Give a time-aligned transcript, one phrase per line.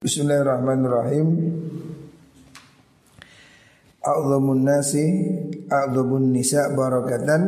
[0.00, 1.28] Bismillahirrahmanirrahim.
[4.00, 5.04] A'dhamun nasi
[5.68, 7.42] a'dhamun nisa barakatan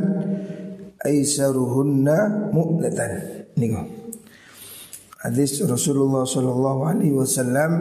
[1.00, 3.12] aisaruhunna mu'latan.
[3.57, 3.80] Niku.
[5.25, 7.73] Hadis Rasulullah sallallahu alaihi wasallam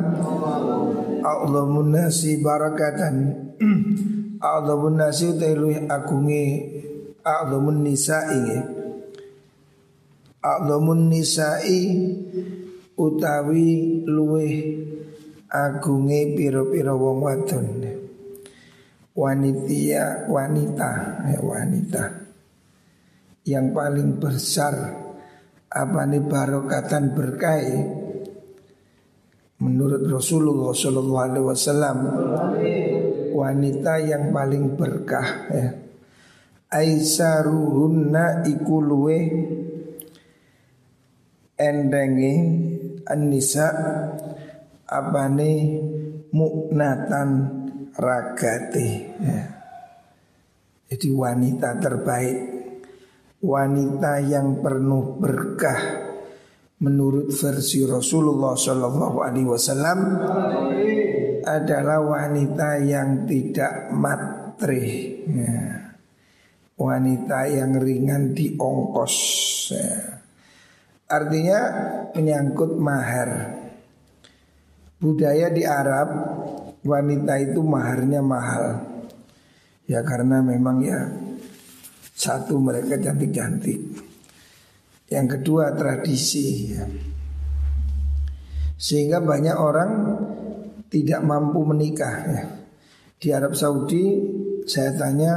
[1.20, 3.16] A'dhamun nasi barakatan
[4.56, 6.48] A'dhamun nasi utawi agunge
[7.28, 8.56] A'dhamun nisa'i
[10.40, 11.82] A'dhamun nisa'i
[13.02, 14.56] utawi luweh
[15.50, 17.68] agunge pira-pira wong wadon.
[19.12, 20.92] Wanitia wanita
[21.28, 22.04] ya wanita.
[23.44, 24.74] Yang paling besar
[25.68, 27.60] apa nih barokatan berkah
[29.60, 31.98] menurut Rasulullah Shallallahu Alaihi Wasallam
[33.36, 35.70] wanita yang paling berkah ya.
[36.72, 39.18] Aisaruhunna ikuluwe
[41.60, 42.36] endengi
[43.08, 43.68] an-nisa
[44.88, 45.54] apane
[46.32, 47.30] muknatan
[47.96, 49.42] ragati ya.
[50.92, 52.38] Jadi wanita terbaik
[53.42, 56.12] Wanita yang penuh berkah
[56.82, 60.00] Menurut versi Rasulullah Shallallahu Alaihi Wasallam
[61.46, 64.86] adalah wanita yang tidak matre,
[65.30, 65.94] ya.
[66.78, 69.16] wanita yang ringan di ongkos.
[69.78, 70.22] Ya.
[71.12, 71.60] Artinya
[72.16, 73.60] menyangkut mahar.
[74.96, 76.08] Budaya di Arab
[76.88, 78.80] wanita itu maharnya mahal.
[79.92, 81.04] Ya karena memang ya
[82.16, 83.82] satu mereka cantik-cantik.
[85.12, 86.88] Yang kedua tradisi ya.
[88.80, 89.92] Sehingga banyak orang
[90.88, 92.44] tidak mampu menikah ya.
[93.20, 94.18] Di Arab Saudi
[94.64, 95.34] saya tanya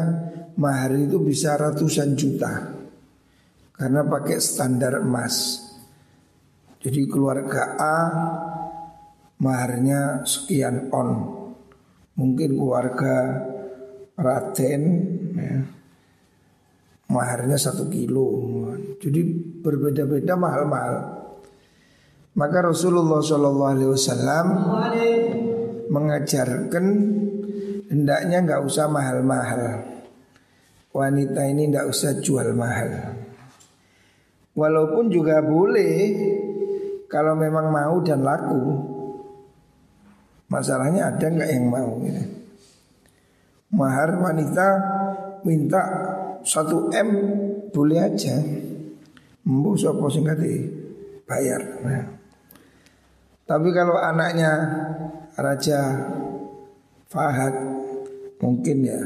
[0.55, 2.75] mahar itu bisa ratusan juta
[3.75, 5.64] karena pakai standar emas.
[6.85, 7.97] Jadi keluarga A
[9.41, 11.33] maharnya sekian on.
[12.21, 13.41] Mungkin keluarga
[14.15, 14.83] Raden
[15.35, 15.59] ya,
[17.09, 18.29] maharnya satu kilo.
[19.01, 19.21] Jadi
[19.65, 20.97] berbeda-beda mahal-mahal.
[22.37, 23.25] Maka Rasulullah
[23.91, 24.47] Wasallam
[25.89, 26.85] mengajarkan
[27.89, 29.63] hendaknya nggak usah mahal-mahal.
[30.95, 33.19] Wanita ini nggak usah jual mahal.
[34.55, 36.34] Walaupun juga boleh
[37.09, 38.63] kalau memang mau dan laku.
[40.49, 42.23] Masalahnya ada nggak yang mau gitu.
[43.75, 44.67] Mahar wanita
[45.43, 45.83] minta
[46.47, 47.09] satu M
[47.75, 48.39] boleh aja.
[49.45, 50.25] Mbu sapa sing
[51.27, 51.63] bayar.
[51.83, 52.05] Nah.
[53.45, 54.53] Tapi kalau anaknya
[55.37, 55.81] Raja
[57.13, 57.55] Fahad
[58.41, 59.01] mungkin ya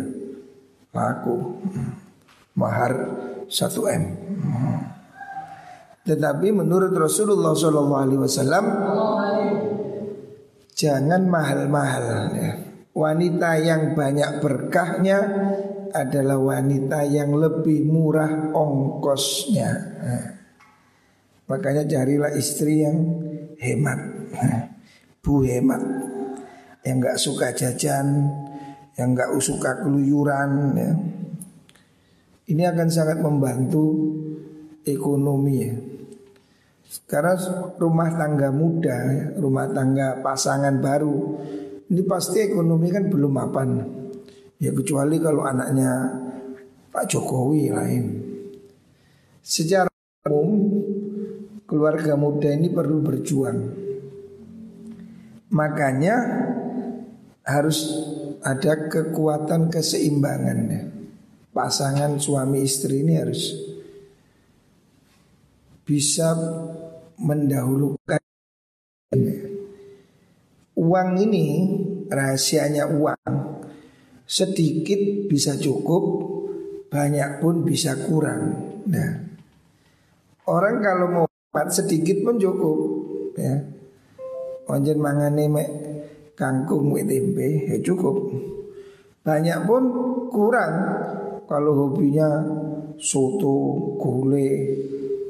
[0.94, 1.58] laku
[2.54, 2.92] mahar
[3.46, 4.04] satu M.
[6.08, 8.64] Tetapi menurut Rasulullah SAW
[10.72, 12.04] jangan mahal-mahal.
[12.32, 12.52] Ya.
[12.96, 15.18] Wanita yang banyak berkahnya
[15.92, 19.70] adalah wanita yang lebih murah ongkosnya.
[20.00, 20.26] Nah.
[21.48, 22.96] Makanya carilah istri yang
[23.56, 24.00] hemat,
[24.36, 24.68] nah.
[25.24, 25.80] bu hemat,
[26.84, 28.28] yang nggak suka jajan,
[29.00, 30.50] yang nggak suka keluyuran.
[30.76, 30.92] Ya.
[32.52, 33.96] Ini akan sangat membantu
[34.84, 35.97] ekonomi ya.
[36.88, 37.36] Karena
[37.76, 38.96] rumah tangga muda,
[39.36, 41.36] rumah tangga pasangan baru,
[41.92, 43.68] ini pasti ekonomi kan belum mapan.
[44.56, 45.88] Ya kecuali kalau anaknya
[46.88, 48.04] Pak Jokowi lain.
[49.44, 49.88] Secara
[50.28, 50.80] umum
[51.68, 53.58] keluarga muda ini perlu berjuang.
[55.52, 56.16] Makanya
[57.44, 57.78] harus
[58.40, 60.60] ada kekuatan keseimbangan.
[61.52, 63.67] Pasangan suami istri ini harus
[65.88, 66.36] bisa
[67.16, 68.20] mendahulukan.
[70.76, 71.46] Uang ini
[72.12, 73.32] rahasianya uang.
[74.28, 76.28] Sedikit bisa cukup
[76.92, 78.76] banyak pun bisa kurang.
[78.84, 79.32] Nah
[80.44, 82.78] orang kalau mau dapat sedikit pun cukup
[83.40, 83.56] ya.
[84.68, 85.68] Onjen mangane mek
[86.36, 88.28] kangkung mek tempe ya cukup.
[89.24, 89.82] Banyak pun
[90.28, 90.72] kurang.
[91.48, 92.44] Kalau hobinya
[93.00, 94.84] soto gulai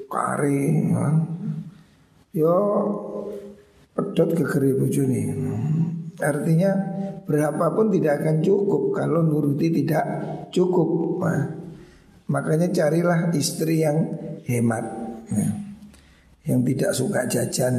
[0.08, 1.06] kari ya.
[2.32, 2.56] Yo
[3.92, 5.22] pedot kegeri bojone.
[6.18, 6.70] Artinya
[7.28, 10.04] berapapun tidak akan cukup kalau nuruti tidak
[10.50, 11.20] cukup.
[11.22, 11.44] Nah,
[12.26, 14.18] makanya carilah istri yang
[14.48, 14.82] hemat,
[15.30, 15.48] ya.
[16.50, 17.74] yang tidak suka jajan.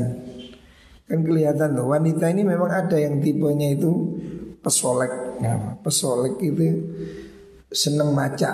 [1.09, 3.89] Kan kelihatan loh wanita ini memang ada yang tipenya itu
[4.61, 5.41] pesolek.
[5.41, 6.67] Nah, pesolek itu
[7.73, 8.51] seneng maca.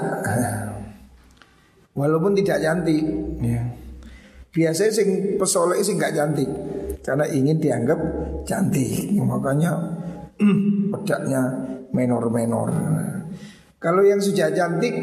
[1.96, 3.04] Walaupun tidak cantik
[3.40, 3.64] ya.
[4.52, 6.48] Biasanya sing pesolek sing gak cantik
[7.04, 8.00] karena ingin dianggap
[8.44, 9.16] cantik.
[9.16, 9.72] Makanya
[10.92, 11.42] bedaknya
[11.96, 12.70] menor-menor.
[13.80, 14.96] Kalau yang sudah cantik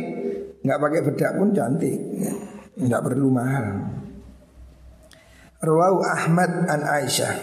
[0.62, 1.96] nggak pakai bedak pun cantik,
[2.76, 3.66] nggak perlu mahal.
[5.62, 7.34] Rawahu Ahmad an Aisyah.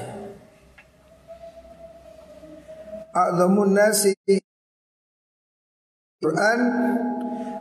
[3.09, 4.13] A'zamun nasi
[6.19, 6.59] Quran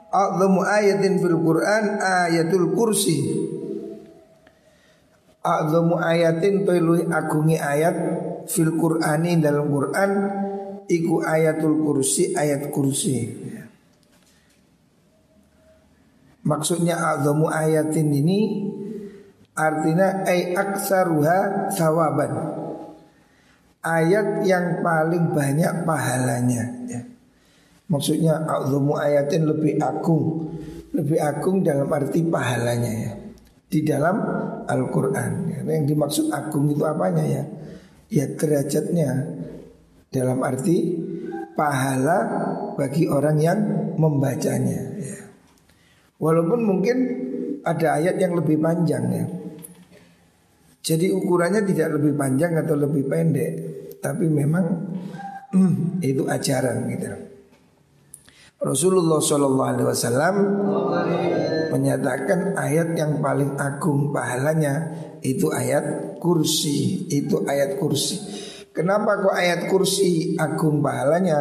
[0.08, 3.16] A'zamu ayatin fil Quran ayatul kursi.
[5.44, 7.96] A'zamu ayatin toilu agungi ayat
[8.48, 10.10] fil Qur'ani dalam Quran
[10.88, 13.28] iku ayatul kursi ayat kursi.
[16.48, 18.40] Maksudnya a'zamu ayatin ini
[19.52, 22.32] artinya ay aksaruha sawaban
[23.84, 27.00] ayat yang paling banyak pahalanya ya.
[27.88, 30.52] Maksudnya a'zamu ayatin lebih agung.
[30.92, 33.12] Lebih agung dalam arti pahalanya ya.
[33.68, 34.16] Di dalam
[34.68, 35.64] Al-Quran.
[35.64, 37.44] Yang dimaksud agung itu apanya ya?
[38.12, 39.10] Ya derajatnya.
[40.08, 40.96] Dalam arti
[41.56, 42.18] pahala
[42.76, 43.58] bagi orang yang
[43.96, 45.18] membacanya ya.
[46.20, 46.96] Walaupun mungkin
[47.64, 49.26] ada ayat yang lebih panjang ya.
[50.84, 53.52] Jadi ukurannya tidak lebih panjang atau lebih pendek.
[54.00, 54.64] Tapi memang
[56.04, 57.27] itu ajaran gitu
[58.58, 60.34] Rasulullah Shallallahu Alaihi Wasallam
[61.70, 68.18] menyatakan ayat yang paling agung pahalanya itu ayat kursi, itu ayat kursi.
[68.74, 71.38] Kenapa kok ayat kursi agung pahalanya?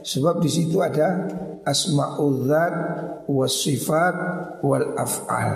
[0.00, 1.28] Sebab di situ ada
[1.68, 2.74] asma'udzat
[3.28, 4.16] wasifat
[4.64, 5.52] wal af'al.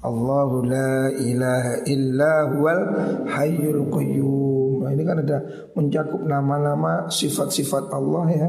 [0.00, 2.84] Allahu la ilaha illa huwal
[3.28, 4.84] hayyul qayyum.
[4.84, 8.48] Nah, ini kan ada mencakup nama-nama sifat-sifat Allah ya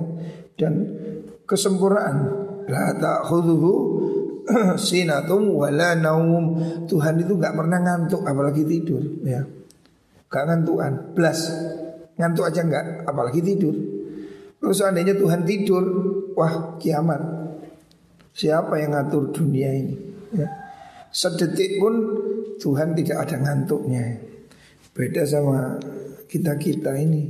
[0.55, 1.00] dan
[1.51, 2.17] kesempurnaan.
[2.71, 3.71] La ta'khudhuhu
[4.79, 6.55] sinatum wala naum.
[6.87, 9.43] Tuhan itu nggak pernah ngantuk apalagi tidur ya.
[10.31, 11.51] Gak ngantukan, belas.
[12.15, 13.75] Ngantuk aja nggak apalagi tidur.
[14.63, 15.83] Kalau seandainya Tuhan tidur,
[16.39, 17.19] wah kiamat.
[18.31, 19.95] Siapa yang ngatur dunia ini?
[20.31, 20.47] Ya.
[21.11, 21.99] Sedetik pun
[22.55, 24.23] Tuhan tidak ada ngantuknya.
[24.95, 25.75] Beda sama
[26.31, 27.27] kita-kita ini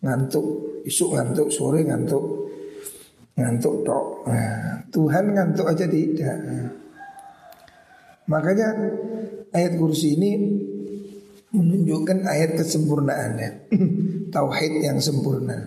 [0.00, 2.47] ngantuk, isuk ngantuk, sore ngantuk,
[3.38, 4.26] ngantuk tok.
[4.26, 6.38] Nah, Tuhan ngantuk aja tidak.
[8.28, 8.68] Makanya
[9.54, 10.30] ayat kursi ini
[11.54, 13.72] menunjukkan ayat kesempurnaannya,
[14.34, 15.64] tauhid yang sempurna.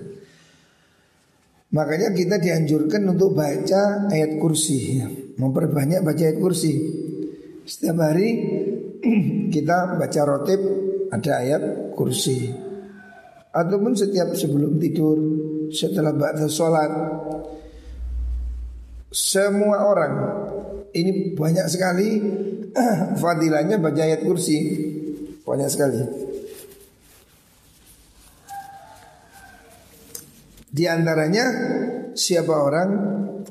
[1.71, 5.01] Makanya kita dianjurkan untuk baca ayat kursi,
[5.39, 6.73] memperbanyak baca ayat kursi.
[7.65, 8.29] Setiap hari
[9.55, 10.61] kita baca rotib
[11.09, 12.51] ada ayat kursi.
[13.51, 15.17] Ataupun setiap sebelum tidur,
[15.73, 16.91] setelah baca sholat
[19.11, 20.13] semua orang
[20.95, 22.09] ini banyak sekali
[23.21, 24.57] fadilahnya baca ayat kursi
[25.43, 25.99] banyak sekali.
[30.71, 31.45] Di antaranya
[32.15, 32.89] siapa orang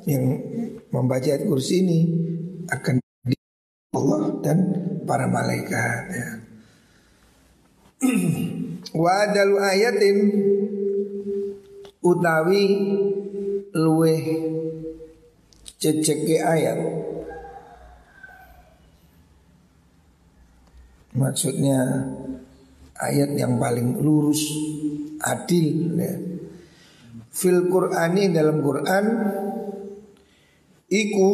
[0.09, 0.25] yang
[0.89, 2.01] membaca ayat kursi ini
[2.65, 2.97] akan
[3.29, 3.37] di
[3.93, 4.59] Allah dan
[5.05, 6.29] para malaikat ya.
[9.05, 10.17] Wa adalu ayatin
[12.01, 12.65] utawi
[13.77, 14.25] luweh
[15.81, 16.79] ceceke ayat
[21.11, 22.07] Maksudnya
[22.95, 24.47] ayat yang paling lurus
[25.19, 26.15] adil ya.
[27.35, 29.05] Fil Qur'ani dalam Quran
[30.91, 31.29] Iku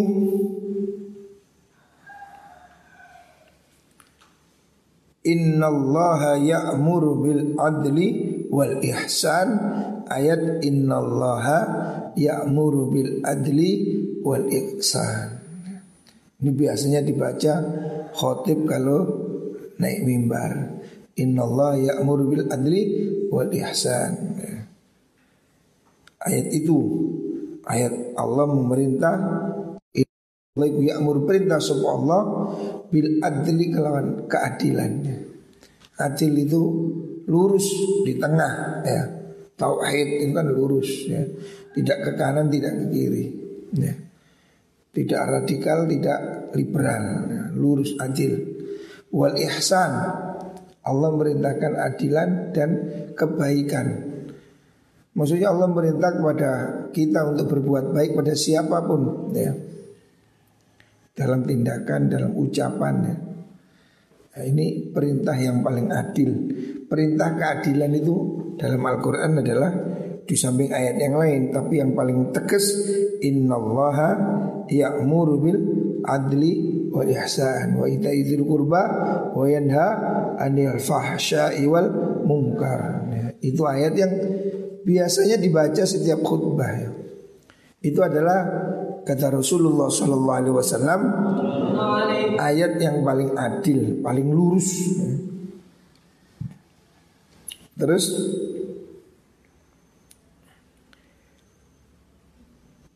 [5.27, 8.09] Innallaha ya'muru bil adli
[8.53, 9.49] wal ihsan
[10.09, 11.59] Ayat Innallaha
[12.15, 13.96] ya'muru bil adli
[14.27, 15.39] wal ihsan.
[16.43, 17.55] Ini biasanya dibaca
[18.11, 19.07] khotib kalau
[19.79, 20.83] naik mimbar.
[21.17, 22.83] Innallaha ya'muru bil adli
[23.31, 24.43] wal ihsan.
[26.27, 26.77] Ayat itu
[27.67, 29.15] Ayat Allah memerintah
[30.57, 32.23] Allah ya'mur perintah sebab Allah
[32.89, 35.27] Bil adli kelawan keadilannya
[35.97, 36.63] Adil itu
[37.25, 37.73] lurus
[38.05, 39.05] di tengah ya.
[39.57, 41.25] Tauhid itu kan lurus ya.
[41.73, 43.25] Tidak ke kanan, tidak ke kiri
[43.81, 44.06] ya.
[44.97, 47.45] Tidak radikal, tidak liberal ya.
[47.53, 48.33] Lurus adil
[49.13, 49.93] Wal ihsan
[50.87, 52.71] Allah merintahkan adilan dan
[53.13, 54.17] kebaikan
[55.17, 56.51] Maksudnya Allah merintah kepada
[56.93, 59.49] kita untuk berbuat baik pada siapa pun ya.
[61.17, 63.17] Dalam tindakan, dalam ucapan ya.
[64.37, 66.31] Nah, ini perintah yang paling adil.
[66.85, 68.15] Perintah keadilan itu
[68.61, 69.73] dalam Al-Quran adalah
[70.29, 72.77] di samping ayat yang lain, tapi yang paling tegas
[73.25, 74.11] innallaha
[74.71, 75.59] ya'muru bil
[76.07, 76.53] adli
[76.91, 78.83] wa ihsan wa itaizil qurba
[79.35, 79.89] wa yanha
[80.39, 81.91] anil fahsya'i wal
[82.25, 83.07] munkar.
[83.13, 84.13] Ya, itu ayat yang
[84.87, 86.91] biasanya dibaca setiap khutbah ya.
[87.83, 88.47] Itu adalah
[89.07, 91.01] kata Rasulullah Shallallahu Alaihi Wasallam
[92.41, 94.69] ayat yang paling adil, paling lurus.
[97.77, 98.05] Terus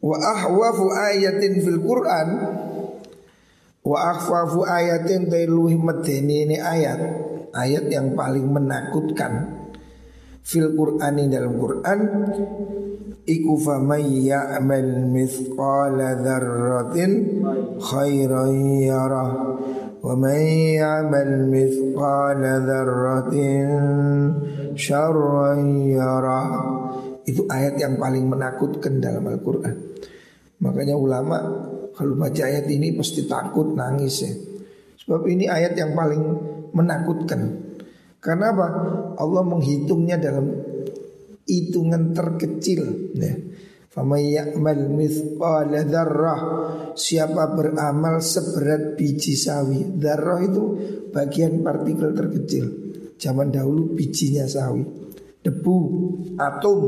[0.01, 2.29] wa ahwafu ayatin fil Quran.
[3.81, 7.01] Wa ahwafu ayatin tailuhi medeni ini ayat.
[7.53, 9.61] Ayat yang paling menakutkan.
[10.41, 11.99] Fil Qur'ani dalam Quran.
[13.29, 17.11] Iku famay ya'mal mithqala dzarratin
[17.79, 19.31] khairan yarah.
[20.01, 23.69] Wa may ya'mal mithqala dzarratin
[24.75, 26.49] syarran yarah
[27.31, 29.77] itu ayat yang paling menakutkan dalam Al-Qur'an.
[30.61, 31.39] Makanya ulama
[31.95, 34.33] kalau baca ayat ini pasti takut nangis ya.
[35.01, 36.23] Sebab ini ayat yang paling
[36.77, 37.71] menakutkan.
[38.21, 38.67] Karena apa?
[39.17, 40.53] Allah menghitungnya dalam
[41.49, 43.33] hitungan terkecil ya.
[43.91, 46.43] Famayyamal mithqala dzarrah.
[46.95, 49.99] Siapa beramal seberat biji sawi.
[49.99, 50.63] Dzarrah itu
[51.11, 52.65] bagian partikel terkecil.
[53.19, 55.00] Zaman dahulu bijinya sawi
[55.41, 55.79] Debu,
[56.37, 56.81] atom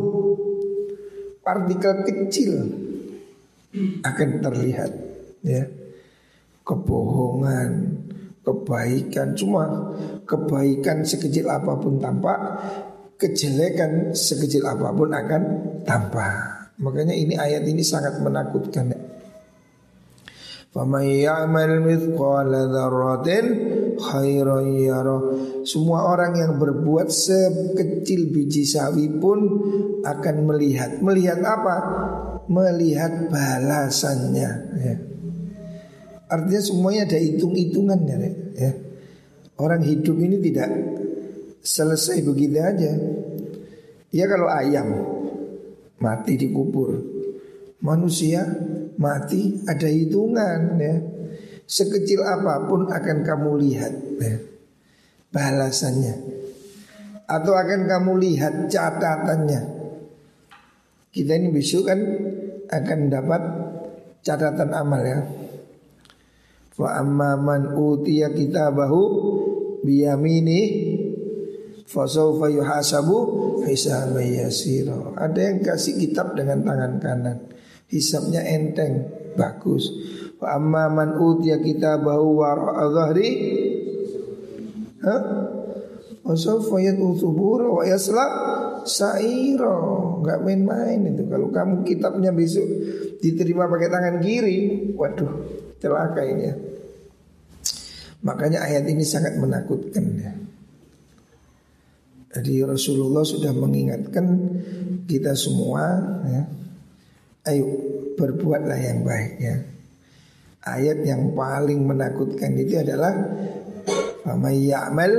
[1.43, 2.53] Partikel kecil.
[4.07, 4.91] Akan terlihat
[5.43, 5.67] ya.
[6.63, 7.99] Kebohongan
[8.47, 9.91] kebaikan cuma
[10.23, 12.39] kebaikan sekecil apa pun tampak
[13.19, 15.43] kejelekan sekecil apa pun akan
[15.83, 16.75] tampak.
[16.79, 18.92] Makanya ini ayat ini sangat menakutkan
[25.69, 29.39] Semua orang yang berbuat sekecil biji sawi pun
[30.01, 31.77] akan melihat Melihat apa?
[32.49, 34.51] Melihat balasannya
[34.81, 34.95] ya.
[36.33, 38.17] Artinya semuanya ada hitung-hitungannya
[38.57, 38.73] ya.
[39.61, 40.73] Orang hidup ini tidak
[41.61, 42.97] selesai begitu aja.
[44.09, 44.89] Ya kalau ayam
[46.01, 46.97] mati dikubur,
[47.85, 48.49] manusia
[49.03, 50.95] mati ada hitungan ya.
[51.67, 54.37] Sekecil apa pun akan kamu lihat ya.
[55.35, 56.15] balasannya.
[57.27, 59.61] Atau akan kamu lihat catatannya.
[61.11, 62.01] Kita ini besok kan
[62.71, 63.43] akan dapat
[64.23, 65.21] catatan amal ya.
[66.79, 69.03] Wa amma man utiya kitabahu
[69.85, 70.61] biyamini
[71.85, 73.19] fasawfa yuhasabu
[73.69, 75.13] hisaban yasira.
[75.21, 77.39] Ada yang kasih kitab dengan tangan kanan.
[77.93, 79.05] Hisabnya enteng,
[79.37, 79.93] bagus.
[80.41, 83.31] Wa amma man utiya kitabahu wara'a dhahri
[85.05, 85.17] ha?
[86.23, 88.27] Wasawfa yad'u thubura wa yasla
[88.89, 89.77] sa'ira.
[90.23, 91.27] Enggak main-main itu.
[91.27, 92.65] Kalau kamu kitabnya besok
[93.19, 95.31] diterima pakai tangan kiri, waduh
[95.83, 96.55] celaka ini ya.
[98.23, 100.33] Makanya ayat ini sangat menakutkan ya.
[102.33, 104.27] Jadi Rasulullah sudah mengingatkan
[105.05, 106.43] kita semua ya.
[107.43, 107.67] Ayo
[108.15, 109.57] berbuatlah yang baik ya.
[110.63, 113.11] Ayat yang paling menakutkan itu adalah
[114.23, 115.13] Famay ya'mal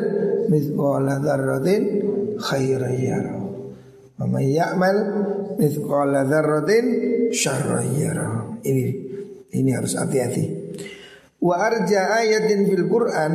[0.47, 1.83] mithqala dzarratin
[2.39, 3.35] khairan yara.
[4.15, 4.97] Famay ya'mal
[5.59, 6.85] mithqala dzarratin
[7.35, 8.47] syarran yara.
[8.63, 8.83] Ini
[9.51, 10.45] ini harus hati-hati.
[11.43, 13.31] Wa arja ayatin fil Quran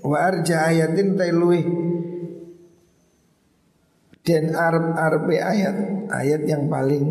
[0.00, 1.60] wa arja ayatin tailui
[4.24, 5.76] dan arab arab ayat
[6.08, 7.04] ayat yang paling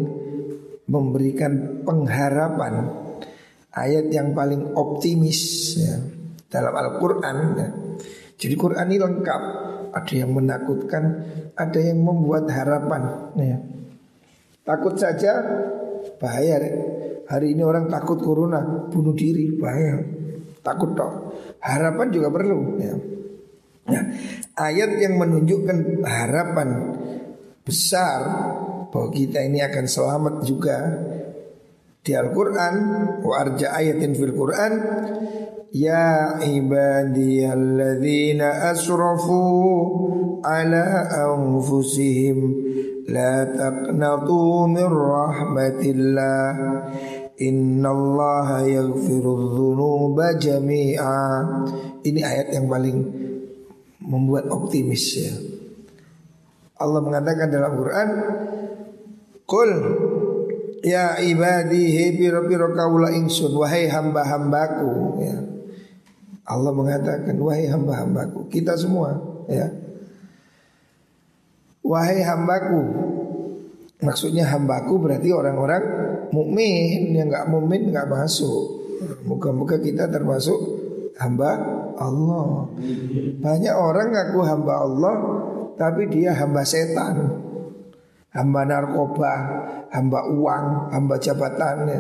[0.87, 2.87] memberikan pengharapan
[3.75, 5.39] ayat yang paling optimis
[5.77, 5.95] ya,
[6.47, 7.69] dalam Al-Qur'an ya.
[8.37, 9.41] Jadi Quran ini lengkap
[9.93, 11.03] ada yang menakutkan
[11.57, 13.57] ada yang membuat harapan ya.
[14.61, 15.41] Takut saja
[16.21, 16.59] bahaya
[17.27, 19.99] Hari ini orang takut corona, bunuh diri, bahaya.
[20.63, 21.35] Takut toh.
[21.59, 22.95] Harapan juga perlu ya.
[23.87, 24.03] Nah,
[24.55, 26.69] ayat yang menunjukkan harapan
[27.67, 28.19] besar
[28.93, 30.77] bahwa kita ini akan selamat juga
[32.03, 32.75] di Al-Quran
[33.19, 34.79] wa arja ayatin fil Quran
[35.75, 39.43] ya ibadiyalladzina asrafu
[40.39, 42.55] ala anfusihim
[43.11, 46.47] la taqnatu min rahmatillah
[47.37, 51.45] Innallaha yaghfiru dzunuba jami'a.
[52.01, 52.97] Ini ayat yang paling
[54.01, 55.37] membuat optimis ya.
[56.81, 58.09] Allah mengatakan dalam Quran,
[59.47, 59.71] "Qul
[60.83, 65.37] ya ibadi he piro-piro kaula ingsun wahai hamba-hambaku ya."
[66.47, 69.19] Allah mengatakan wahai hamba-hambaku, kita semua
[69.51, 69.67] ya.
[71.83, 72.83] Wahai hambaku,
[73.97, 75.83] Maksudnya hambaku berarti orang-orang
[76.29, 78.85] mukmin yang nggak mukmin nggak masuk.
[79.25, 80.57] Moga-moga kita termasuk
[81.17, 81.57] hamba
[81.97, 82.69] Allah.
[83.41, 85.15] Banyak orang ngaku hamba Allah
[85.81, 87.41] tapi dia hamba setan.
[88.37, 89.33] Hamba narkoba,
[89.89, 91.99] hamba uang, hamba jabatannya.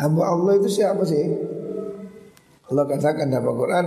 [0.00, 1.24] Hamba Allah itu siapa sih?
[2.66, 3.86] Allah katakan dalam Al-Quran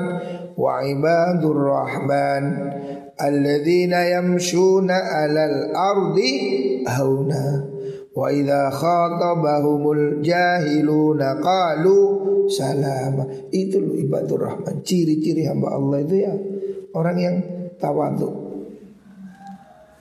[0.56, 2.44] Wa ibadur rahman
[3.20, 6.32] Alladzina yamshuna alal ardi
[6.88, 7.60] hauna
[8.16, 11.98] Wa idha khatabahumul jahiluna qalu
[12.48, 16.34] salama Itu ibadur rahman Ciri-ciri hamba Allah itu ya
[16.96, 17.36] Orang yang
[17.76, 18.39] tawadu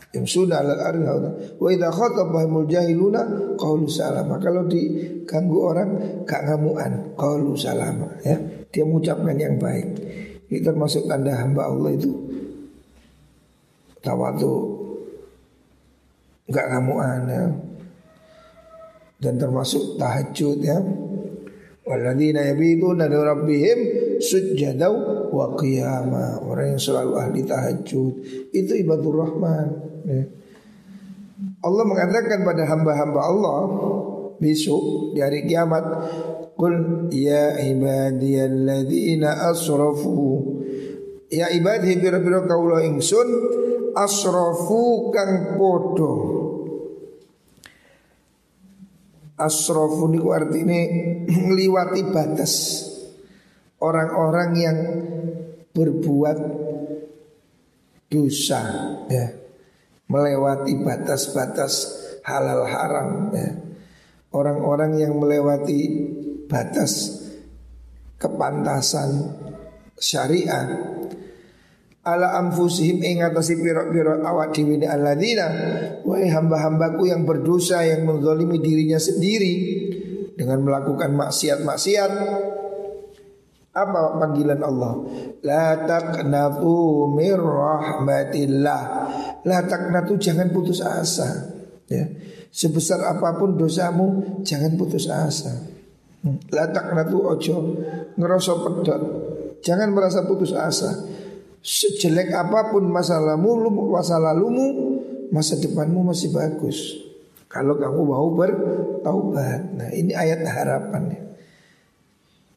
[0.08, 5.90] Yamsuna alal ardi hauna Wa idha khatabahumul jahiluna qalu salama Kalau diganggu orang
[6.24, 9.88] gak ngamuan Qalu salama ya dia mengucapkan yang baik.
[10.48, 12.12] Ini termasuk tanda hamba Allah itu
[14.04, 14.54] tawadu
[16.48, 17.44] enggak kamuan ya.
[19.18, 20.78] Dan termasuk tahajud ya.
[21.88, 23.78] Walladzina yabiduna li rabbihim
[24.20, 24.94] sujjadaw
[25.32, 26.44] wa qiyama.
[26.44, 28.14] Orang yang selalu ahli tahajud
[28.52, 29.87] itu ibadur rahman.
[31.62, 33.58] Allah mengatakan pada hamba-hamba Allah
[34.38, 35.84] besok di hari kiamat
[36.58, 40.42] Qul ya ibadiyalladzina asrafu.
[41.30, 43.28] Ya ibadi bira-bira kaula ingsun
[43.94, 46.12] asrafu kang podo
[49.38, 50.80] Asrafu niku artine
[51.46, 52.82] ngliwati batas.
[53.78, 54.78] Orang-orang yang
[55.70, 56.38] berbuat
[58.10, 58.62] dosa.
[59.06, 59.30] Ya
[60.08, 61.72] melewati batas-batas
[62.24, 63.50] halal haram ya.
[64.28, 65.88] Orang-orang yang melewati
[66.48, 67.24] batas
[68.20, 69.36] kepantasan
[69.96, 70.68] syariah
[72.04, 75.46] ala anfusihim ing atasi pira-pira awak dhewe alladzina
[76.04, 79.54] wahai hamba-hambaku yang berdosa yang menzalimi dirinya sendiri
[80.38, 82.10] dengan melakukan maksiat-maksiat
[83.86, 84.94] apa panggilan Allah
[85.46, 88.80] la taqnatu mir rahmatillah
[89.46, 91.54] la taqnatu jangan putus asa
[91.86, 92.04] ya
[92.50, 95.78] sebesar apa pun dosamu jangan putus asa
[96.50, 97.56] Latak natu ojo
[98.18, 99.02] ngerasa pedot.
[99.62, 101.06] Jangan merasa putus asa.
[101.62, 104.98] Sejelek apa pun masa lalumu, masa lalumu,
[105.30, 107.06] masa depanmu masih bagus.
[107.46, 109.62] Kalau kamu mau bertaubat.
[109.78, 111.27] Nah, ini ayat harapan.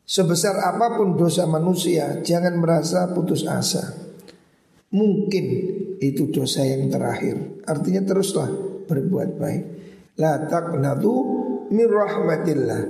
[0.05, 3.95] Sebesar apa pun dosa manusia, jangan merasa putus asa.
[4.91, 5.45] Mungkin
[6.03, 7.63] itu dosa yang terakhir.
[7.63, 8.49] Artinya teruslah
[8.89, 9.63] berbuat baik.
[10.19, 11.13] La taqnatu
[11.71, 12.81] min rahmatillah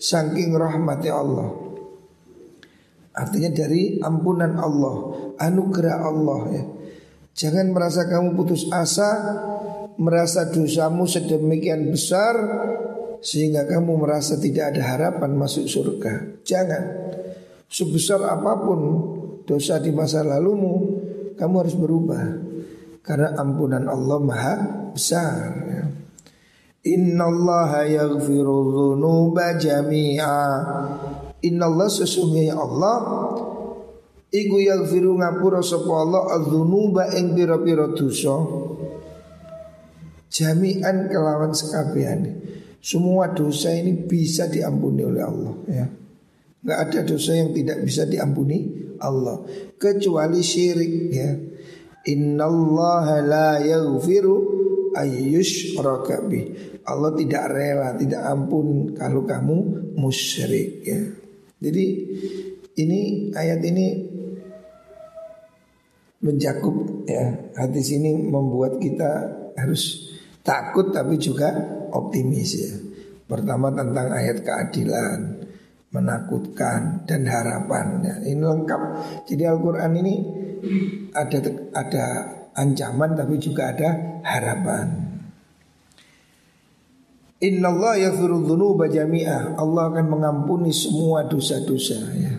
[0.00, 1.52] saking rahmati Allah.
[3.12, 4.96] Artinya dari ampunan Allah,
[5.36, 6.64] anugerah Allah ya.
[7.36, 9.10] Jangan merasa kamu putus asa,
[10.00, 12.34] merasa dosamu sedemikian besar
[13.20, 16.44] sehingga kamu merasa tidak ada harapan masuk surga.
[16.44, 16.84] Jangan.
[17.70, 18.80] Sebesar apa pun
[19.46, 20.98] dosa di masa lalumu,
[21.36, 22.24] kamu harus berubah.
[23.04, 24.54] Karena ampunan Allah maha
[24.92, 25.48] besar.
[25.68, 25.84] Ya.
[26.80, 30.40] Inna Allah yaghfiru dhunuba jami'a
[31.44, 32.96] Inna Allah sesungguhnya Allah
[34.32, 38.32] Iku yaghfiru ngapura sapa Allah adzunuba ing pira-pira dosa
[40.30, 42.38] jami'an kelawan sekabian
[42.80, 45.86] Semua dosa ini bisa diampuni oleh Allah ya.
[46.60, 48.68] Gak ada dosa yang tidak bisa diampuni
[49.00, 49.44] Allah
[49.76, 51.30] kecuali syirik ya.
[52.08, 54.36] Inna Allah la yaghfiru
[54.96, 56.72] ayyush rakabi.
[56.88, 59.56] Allah tidak rela, tidak ampun kalau kamu
[60.00, 61.00] musyrik ya.
[61.60, 61.84] Jadi
[62.80, 63.86] ini ayat ini
[66.24, 67.52] mencakup ya.
[67.56, 69.28] Hadis ini membuat kita
[69.60, 70.08] harus
[70.40, 72.72] takut tapi juga optimis ya.
[73.30, 75.18] Pertama tentang ayat keadilan,
[75.94, 78.02] menakutkan dan harapan.
[78.02, 78.14] Ya.
[78.34, 78.80] Ini lengkap.
[79.26, 80.14] Jadi Al-Qur'an ini
[81.14, 81.38] ada
[81.74, 82.04] ada
[82.58, 85.10] ancaman tapi juga ada harapan.
[87.40, 88.44] Inna Allah yaghfiru
[88.90, 89.56] jami'ah.
[89.56, 92.34] Allah akan mengampuni semua dosa-dosa ya.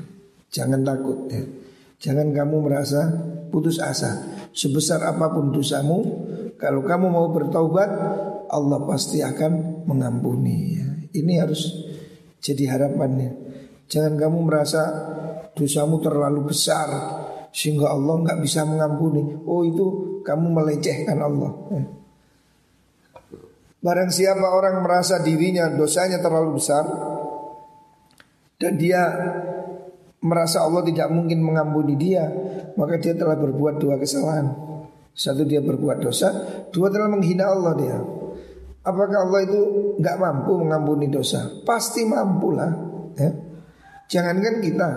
[0.54, 1.42] Jangan takut ya.
[2.02, 3.10] Jangan kamu merasa
[3.50, 4.30] putus asa.
[4.52, 6.02] Sebesar apa pun dosamu,
[6.62, 7.90] kalau kamu mau bertaubat,
[8.52, 10.88] Allah pasti akan mengampuni ya.
[11.12, 11.72] Ini harus
[12.44, 13.32] jadi harapannya.
[13.88, 14.82] Jangan kamu merasa
[15.56, 16.88] dosamu terlalu besar
[17.52, 19.40] sehingga Allah nggak bisa mengampuni.
[19.48, 21.52] Oh itu kamu melecehkan Allah.
[21.72, 21.84] Ya.
[23.82, 26.86] Barang siapa orang merasa dirinya dosanya terlalu besar
[28.62, 29.02] dan dia
[30.22, 32.30] merasa Allah tidak mungkin mengampuni dia,
[32.78, 34.54] maka dia telah berbuat dua kesalahan.
[35.12, 36.30] Satu dia berbuat dosa,
[36.70, 37.98] dua telah menghina Allah dia.
[38.82, 39.60] Apakah Allah itu
[40.02, 41.46] nggak mampu mengampuni dosa?
[41.62, 42.72] Pasti mampu lah.
[43.13, 43.30] Ya.
[44.10, 44.89] Jangankan kita,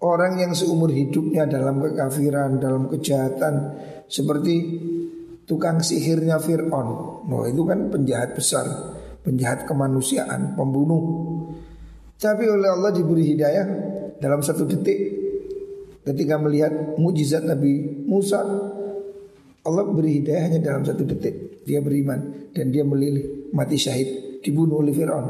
[0.00, 3.76] Orang yang seumur hidupnya dalam kekafiran, dalam kejahatan
[4.08, 4.80] seperti
[5.44, 7.20] tukang sihirnya Fir'aun.
[7.28, 8.64] Nah itu kan penjahat besar,
[9.20, 11.04] penjahat kemanusiaan, pembunuh.
[12.16, 13.66] Tapi oleh Allah diberi hidayah
[14.16, 15.20] dalam satu detik
[16.00, 18.40] ketika melihat mujizat Nabi Musa
[19.60, 24.82] Allah beri hidayah hanya dalam satu detik Dia beriman dan dia melilih Mati syahid Dibunuh
[24.82, 25.26] oleh Fir'aun.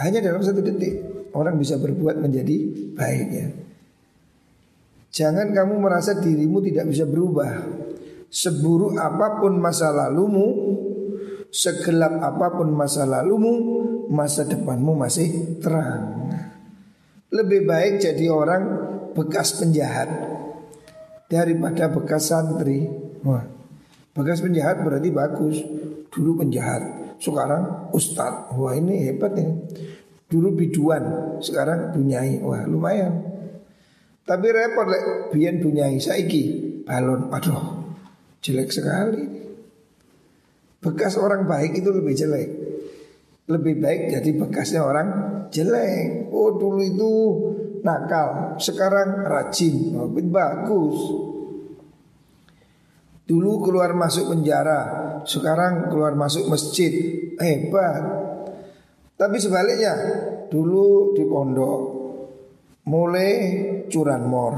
[0.00, 2.56] Hanya dalam satu detik Orang bisa berbuat menjadi
[2.96, 3.46] baik ya.
[5.12, 7.68] Jangan kamu merasa dirimu tidak bisa berubah.
[8.32, 10.48] Seburuk apa pun masa lalumu
[11.52, 13.52] Segelap apa pun masa lalumu
[14.08, 16.32] Masa depanmu masih terang.
[17.28, 18.62] Lebih baik jadi orang
[19.12, 20.08] bekas penjahat
[21.28, 22.88] daripada bekas santri.
[23.20, 23.44] Wah,
[24.18, 25.62] bekas penjahat berarti bagus.
[26.10, 28.50] Dulu penjahat, sekarang ustad.
[28.58, 29.46] Wah ini hebat nih.
[30.26, 32.42] Dulu biduan, sekarang bunyai.
[32.42, 33.22] Wah lumayan.
[34.26, 36.42] Tapi repot lek biyen bunyai saiki
[36.82, 37.30] balon.
[37.30, 37.94] Aduh,
[38.42, 39.24] jelek sekali.
[40.82, 42.50] Bekas orang baik itu lebih jelek.
[43.48, 45.08] Lebih baik jadi bekasnya orang
[45.48, 46.28] jelek.
[46.28, 47.12] Oh dulu itu
[47.80, 50.98] nakal, sekarang rajin, oh, bagus.
[53.28, 54.80] Dulu keluar masuk penjara,
[55.28, 56.88] sekarang keluar masuk masjid,
[57.36, 58.00] hebat.
[59.20, 59.92] Tapi sebaliknya,
[60.48, 61.80] dulu di pondok,
[62.88, 63.32] mulai
[63.92, 64.54] curanmor,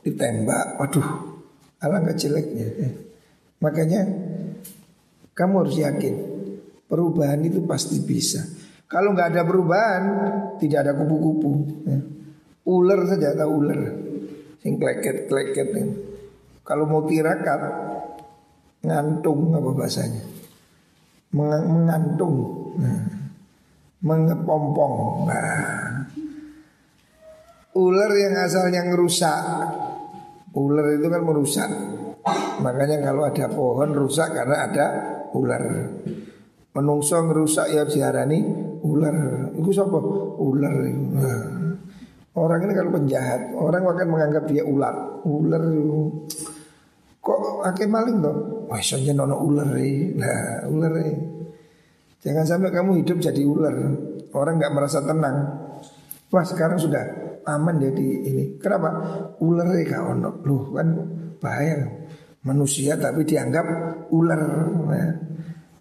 [0.00, 1.08] ditembak, waduh,
[1.84, 2.96] alangkah jeleknya.
[3.60, 4.00] Makanya
[5.36, 6.14] kamu harus yakin,
[6.88, 8.40] perubahan itu pasti bisa.
[8.88, 10.04] Kalau nggak ada perubahan,
[10.56, 11.52] tidak ada kupu-kupu.
[11.84, 12.00] Ya.
[12.64, 13.80] Ular saja tahu ular.
[14.64, 16.07] Sing kleket kleket.
[16.68, 17.64] Kalau mau tirakat
[18.84, 20.20] ngantung apa bahasanya?
[21.32, 22.36] Meng mengantung.
[22.76, 23.08] Nah.
[24.04, 24.96] Mengepompong.
[25.32, 26.04] Nah.
[27.72, 29.40] Ular yang asalnya ngerusak.
[30.52, 31.70] Ular itu kan merusak.
[32.60, 34.86] Makanya kalau ada pohon rusak karena ada
[35.32, 35.64] ular.
[36.76, 38.44] Menungso ngerusak ya diarani
[38.84, 39.16] ular.
[39.56, 39.96] Itu siapa?
[40.36, 40.76] Ular.
[41.16, 41.44] Nah.
[42.38, 44.94] Orang ini kalau penjahat, orang akan menganggap dia ular.
[45.26, 45.64] Ular
[47.18, 48.36] kok akeh maling toh?
[48.68, 49.72] Wah, soalnya nono ular
[50.16, 50.92] Nah, ular
[52.18, 53.74] Jangan sampai kamu hidup jadi ular.
[54.34, 55.36] Orang nggak merasa tenang.
[56.28, 57.00] Wah, sekarang sudah
[57.48, 58.44] aman dia di ini.
[58.60, 58.90] Kenapa?
[59.40, 60.30] Ular kau ono.
[60.44, 60.88] Loh, kan
[61.40, 61.88] bahaya.
[62.44, 63.66] Manusia tapi dianggap
[64.12, 64.40] ular.
[64.90, 65.10] Nah,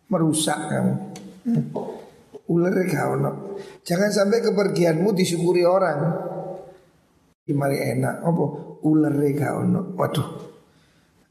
[0.07, 0.93] merusak kamu.
[2.47, 3.31] Ular kau ono.
[3.83, 5.99] Jangan sampai kepergianmu disyukuri orang.
[7.47, 8.43] Mari enak apa
[8.83, 9.95] ular reka ono.
[9.95, 10.56] Waduh.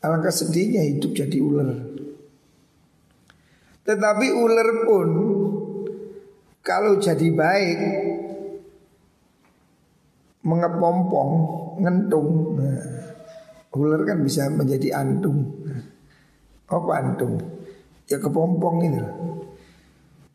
[0.04, 1.70] Alangkah sedihnya hidup jadi ular.
[3.86, 5.08] Tetapi ular pun
[6.66, 7.78] kalau jadi baik
[10.46, 11.32] mengepompong,
[11.82, 12.58] ngentung.
[12.58, 12.86] Nah,
[13.74, 15.62] ular kan bisa menjadi antung.
[16.66, 17.38] Apa antung?
[18.10, 19.02] Ya kepompong ini.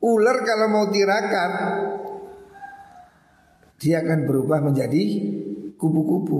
[0.02, 1.52] Ular kalau mau tirakat
[3.82, 5.04] dia akan berubah menjadi
[5.76, 6.40] kupu-kupu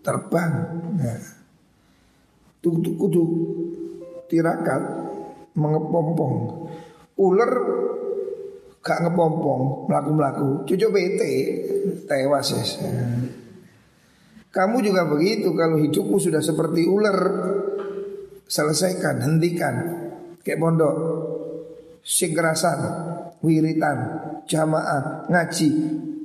[0.00, 0.52] terbang.
[0.96, 1.39] Nah,
[2.60, 3.24] kudu kudu
[4.28, 4.82] tirakat
[5.56, 6.34] mengepompong.
[7.20, 7.52] Ular
[8.80, 10.64] gak ngepompong, melaku-melaku.
[10.64, 11.20] Cucu PT
[12.08, 12.64] tewas ya.
[14.50, 17.18] Kamu juga begitu kalau hidupmu sudah seperti ular
[18.50, 19.74] selesaikan, hentikan.
[20.40, 20.94] Kayak pondok,
[22.00, 22.80] segerasan,
[23.44, 23.98] wiritan,
[24.48, 25.68] jamaah, ngaji,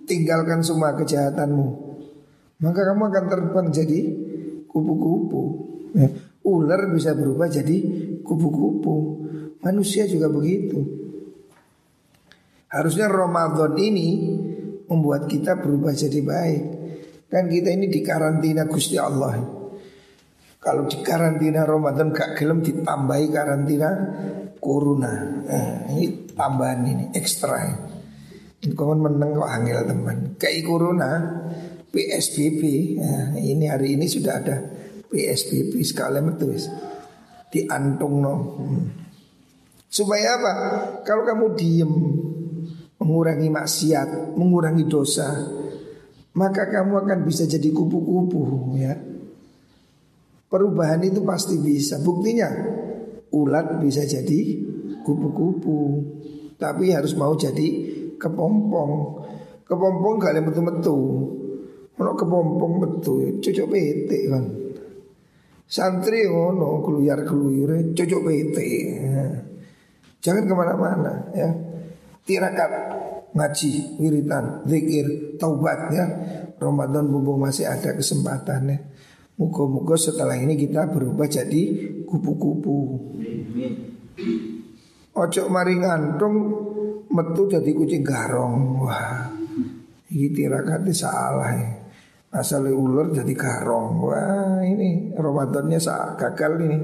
[0.10, 1.68] tinggalkan semua kejahatanmu.
[2.64, 4.00] Maka kamu akan terbang jadi
[4.72, 5.42] kupu-kupu.
[6.46, 7.78] Ular bisa berubah jadi
[8.22, 8.96] kupu-kupu.
[9.66, 10.78] Manusia juga begitu.
[12.70, 14.10] Harusnya Ramadan ini
[14.86, 16.64] membuat kita berubah jadi baik.
[17.26, 19.42] Kan kita ini di karantina Gusti Allah.
[20.62, 23.90] Kalau di karantina Ramadan gak gelem ditambahi karantina
[24.58, 25.14] Corona.
[25.46, 27.70] Nah, ini tambahan ini ekstra.
[28.74, 30.18] Kau menang kok angel teman.
[30.42, 31.10] Kayak Corona
[31.94, 32.62] PSBB
[32.98, 34.58] nah, ini hari ini sudah ada
[35.10, 36.48] PSBB sekalian itu
[37.54, 38.34] diantung no.
[38.60, 38.86] Hmm.
[39.88, 40.54] Supaya apa?
[41.08, 41.94] Kalau kamu diem
[43.00, 45.30] mengurangi maksiat, mengurangi dosa,
[46.36, 48.92] maka kamu akan bisa jadi kupu-kupu ya.
[50.52, 52.00] Perubahan itu pasti bisa.
[52.04, 52.52] Buktinya
[53.32, 54.40] ulat bisa jadi
[55.04, 56.04] kupu-kupu.
[56.56, 57.68] Tapi harus mau jadi
[58.20, 58.92] kepompong.
[59.64, 61.04] Kepompong gak ada betul-betul.
[61.96, 64.65] Ono kepompong betul, cocok PT kan.
[65.66, 68.58] Santri ngono keluyar keluyure cocok PT.
[70.22, 71.50] Jangan ke mana-mana ya.
[72.26, 72.72] Tirakat
[73.34, 76.06] ngaji, wiritan, zikir, taubat ya.
[76.58, 78.94] Ramadan bumbung masih ada kesempatannya.
[79.36, 81.62] Muka-muka setelah ini kita berubah jadi
[82.08, 82.78] kupu-kupu.
[85.16, 86.36] Ojo mari ngantung
[87.12, 88.80] metu jadi kucing garong.
[88.88, 89.28] Wah,
[90.08, 91.85] ini tirakatnya salah ya.
[92.36, 94.04] Asal ular jadi garong.
[94.04, 96.78] Wah, ini Ramadannya saat gagal ini.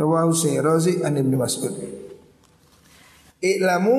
[0.00, 1.76] Rawahu Sayrazi an Ibnu Mas'ud.
[3.40, 3.96] Iklamu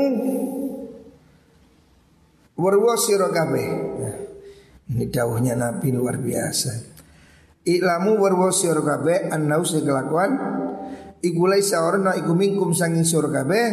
[2.58, 3.30] warwa sira.
[3.30, 4.17] Nah,
[4.89, 6.73] ini dawuhnya Nabi luar biasa.
[7.62, 10.32] Iklamu warwa sira kabeh annau kelakuan
[11.21, 13.65] iku laisa orna iku minkum sanging sira kabeh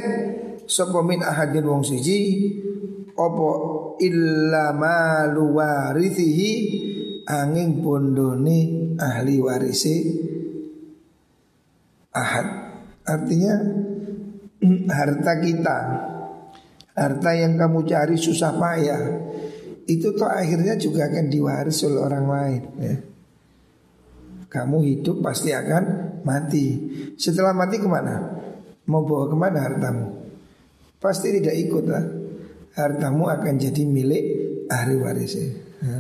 [1.01, 2.53] min ahadin wong siji
[3.17, 3.49] apa
[4.01, 6.53] illa malu warithihi
[7.29, 9.97] angin bondone ahli warise
[12.15, 12.47] ahad
[13.05, 13.55] artinya
[14.99, 15.79] harta kita
[16.99, 19.03] harta yang kamu cari susah payah
[19.89, 22.97] itu toh akhirnya juga akan diwaris oleh orang lain ya.
[24.49, 25.85] Kamu hidup pasti akan
[26.25, 26.81] mati
[27.21, 28.17] Setelah mati ke mana?
[28.89, 30.25] Mau bawa ke mana hartamu?
[30.97, 32.18] Pasti tidak ikut lah
[32.77, 34.25] Hartamu akan jadi milik
[34.69, 35.49] ahli warisnya
[35.83, 35.99] ya.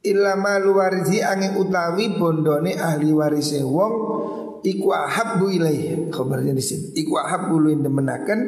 [0.00, 3.60] Ilama luwarisi angin utawi bondone ahli warise.
[3.60, 3.94] Wong
[4.64, 6.08] iku ahabbu ilaih.
[6.08, 6.96] Kabarnya di sini.
[6.96, 8.40] Iku ahabbu luin demenaken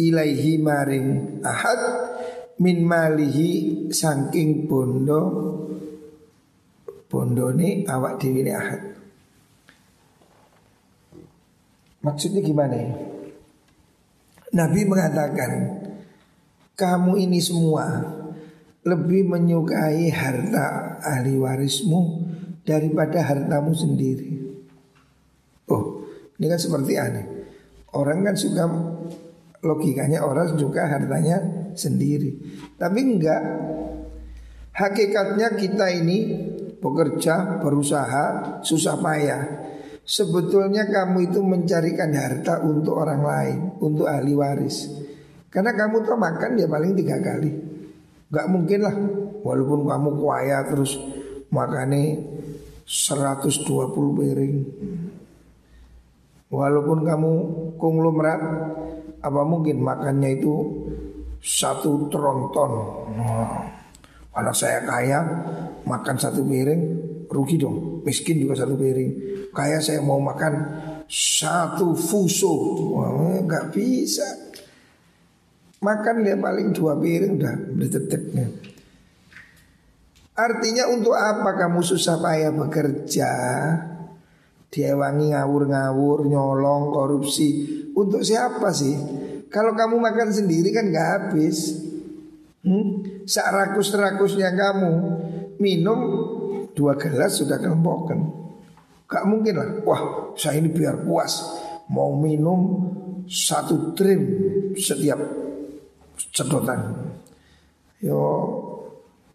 [0.00, 1.80] ilaihi maring ahad
[2.64, 5.20] min malihi saking bondo
[7.12, 8.80] bondone awak dhewe ahad.
[12.00, 13.15] Maksudnya gimana ya
[14.56, 15.84] Nabi mengatakan
[16.72, 17.84] kamu ini semua
[18.86, 22.24] lebih menyukai harta ahli warismu
[22.64, 24.32] daripada hartamu sendiri.
[25.68, 26.06] Oh,
[26.38, 27.26] ini kan seperti aneh.
[27.92, 28.64] Orang kan suka
[29.66, 32.38] logikanya orang suka hartanya sendiri.
[32.78, 33.42] Tapi enggak.
[34.76, 36.18] Hakikatnya kita ini
[36.78, 38.24] bekerja, berusaha,
[38.60, 39.42] susah payah.
[40.06, 44.86] Sebetulnya kamu itu mencarikan harta untuk orang lain, untuk ahli waris.
[45.50, 47.76] Karena kamu tuh makan ya paling tiga kali.
[48.26, 48.96] Gak mungkin lah
[49.46, 50.98] Walaupun kamu kaya terus
[51.46, 52.18] Makannya
[52.82, 53.62] 120
[53.94, 54.56] piring
[56.50, 57.32] Walaupun kamu
[57.78, 58.40] konglomerat
[59.22, 60.54] Apa mungkin makannya itu
[61.38, 62.72] Satu tronton
[64.34, 65.22] Kalau saya kaya
[65.86, 66.82] Makan satu piring
[67.36, 68.00] Rugi dong.
[68.00, 69.10] Miskin juga satu piring.
[69.52, 70.54] Kaya saya mau makan
[71.06, 72.50] Satu fuso.
[72.96, 74.26] Wah, Gak bisa.
[75.84, 78.46] Makan dia paling dua piring udah berteteknya.
[80.34, 83.32] Artinya untuk apa kamu susah payah bekerja?
[84.66, 87.48] Diewangi ngawur-ngawur, nyolong, korupsi.
[87.94, 88.96] Untuk siapa sih?
[89.46, 91.86] Kalau kamu makan sendiri kan gak habis.
[92.66, 93.22] Hmm?
[93.30, 94.92] Rakus-rakusnya kamu
[95.56, 96.00] Minum
[96.76, 98.44] dua gelas sudah kelempokan
[99.06, 100.00] Gak mungkin lah Wah
[100.36, 101.40] saya ini biar puas
[101.88, 102.92] Mau minum
[103.26, 104.22] satu trim
[104.78, 105.18] setiap
[106.32, 107.12] sedotan.
[108.00, 108.20] Yo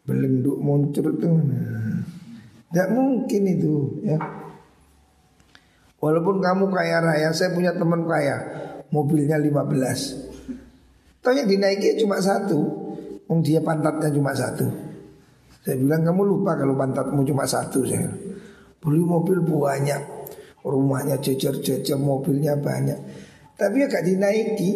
[0.08, 1.30] belenduk muncul itu.
[2.71, 3.75] Tidak mungkin itu
[4.08, 4.17] ya.
[6.01, 8.41] Walaupun kamu kaya raya, saya punya teman kaya,
[8.89, 11.21] mobilnya 15.
[11.21, 12.58] Tanya dinaiki cuma satu,
[13.30, 14.65] Wong dia pantatnya cuma satu.
[15.62, 18.10] Saya bilang kamu lupa kalau pantatmu cuma satu saya.
[18.82, 20.02] Beli mobil banyak,
[20.65, 22.97] rumahnya jejer-jejer, mobilnya banyak.
[23.54, 24.71] Tapi ya gak dinaiki.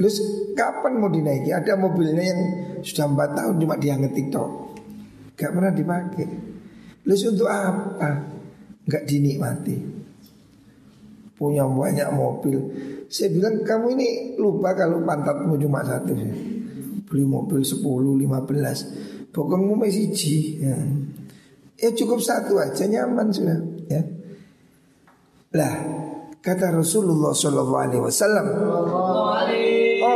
[0.00, 0.16] Terus
[0.56, 1.52] kapan mau dinaiki?
[1.52, 2.40] Ada mobilnya yang
[2.80, 4.48] sudah 4 tahun cuma dia ngetik tok.
[5.36, 6.28] Gak pernah dipakai.
[7.04, 8.32] Terus untuk apa?
[8.88, 9.76] Gak dinikmati.
[11.36, 12.56] Punya banyak mobil.
[13.12, 14.08] Saya bilang kamu ini
[14.40, 16.16] lupa kalau pantatmu cuma satu.
[17.04, 19.17] Beli mobil 10, 15.
[19.32, 20.58] Pokoknya masih ji.
[20.62, 20.76] Ya.
[21.78, 23.58] ya cukup satu aja nyaman sudah.
[23.86, 24.02] Ya.
[25.54, 25.74] Lah
[26.40, 28.00] kata Rasulullah Shallallahu Alaihi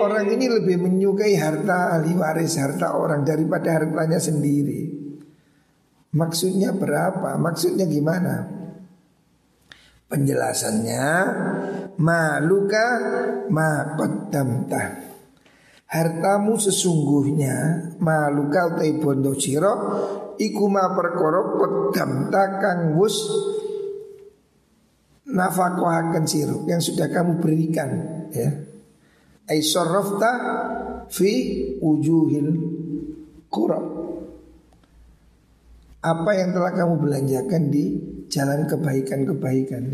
[0.02, 5.02] orang ini lebih menyukai harta ahli waris, harta orang daripada hartanya sendiri.
[6.12, 7.40] Maksudnya berapa?
[7.40, 8.44] Maksudnya gimana?
[10.12, 11.04] Penjelasannya
[11.96, 12.86] maluka
[13.48, 13.96] ma.
[15.92, 17.56] Hartamu sesungguhnya
[18.00, 19.76] maluka utai bondo sira
[20.40, 23.28] iku ma perkara qaddamta kang wus
[25.28, 27.90] nafkahaken sira yang sudah kamu berikan
[28.32, 28.48] ya.
[29.44, 30.32] Ay sarrafta
[31.12, 31.30] fi
[31.76, 32.48] wujuhil
[33.52, 33.80] qura.
[36.02, 37.84] Apa yang telah kamu belanjakan di
[38.32, 39.84] jalan kebaikan-kebaikan?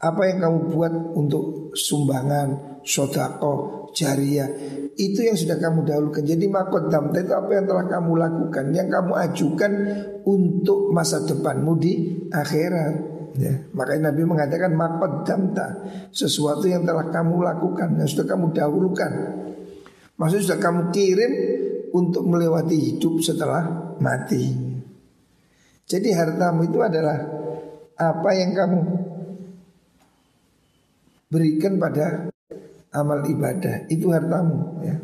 [0.00, 4.52] Apa yang kamu buat untuk sumbangan, sodako, jariah
[4.96, 6.20] itu yang sudah kamu dahulukan.
[6.20, 9.72] Jadi makodam itu apa yang telah kamu lakukan, yang kamu ajukan
[10.28, 11.92] untuk masa depanmu di
[12.28, 13.16] akhirat.
[13.36, 15.66] Ya, makanya Nabi mengatakan makodamta
[16.12, 19.12] sesuatu yang telah kamu lakukan, yang sudah kamu dahulukan.
[20.16, 21.32] Maksudnya sudah kamu kirim
[21.92, 24.56] untuk melewati hidup setelah mati.
[25.84, 27.20] Jadi hartamu itu adalah
[27.96, 28.80] apa yang kamu
[31.28, 32.32] berikan pada
[32.96, 34.96] amal ibadah itu hartamu ya.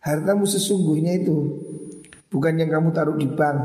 [0.00, 1.36] Hartamu sesungguhnya itu
[2.32, 3.60] bukan yang kamu taruh di bank,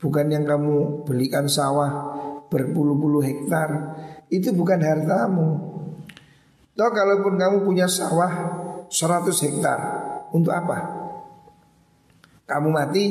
[0.00, 2.16] bukan yang kamu belikan sawah
[2.48, 3.68] berpuluh-puluh hektar,
[4.28, 5.48] itu bukan hartamu.
[6.74, 8.32] Toh kalaupun kamu punya sawah
[8.90, 9.78] 100 hektar,
[10.34, 11.06] untuk apa?
[12.44, 13.04] Kamu mati,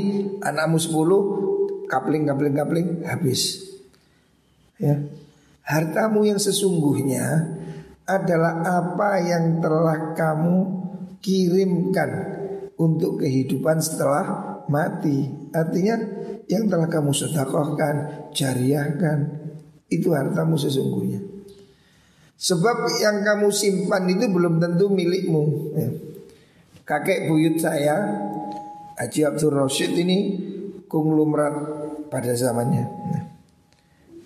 [0.44, 3.64] anakmu 10, kapling, kapling, kapling, habis.
[4.78, 5.00] Ya.
[5.64, 7.56] Hartamu yang sesungguhnya
[8.04, 10.58] adalah apa yang telah kamu
[11.24, 12.12] kirimkan
[12.76, 15.32] untuk kehidupan setelah mati.
[15.56, 15.96] Artinya
[16.52, 17.96] yang telah kamu sedekahkan,
[18.36, 19.20] jariahkan,
[19.88, 21.24] itu hartamu sesungguhnya.
[22.36, 25.44] Sebab yang kamu simpan itu belum tentu milikmu.
[25.80, 25.90] Ya.
[26.84, 28.20] Kakek buyut saya,
[29.00, 30.18] Haji Abdul Rashid ini
[30.92, 31.56] konglomerat
[32.12, 32.84] pada zamannya.
[32.84, 33.24] Nah,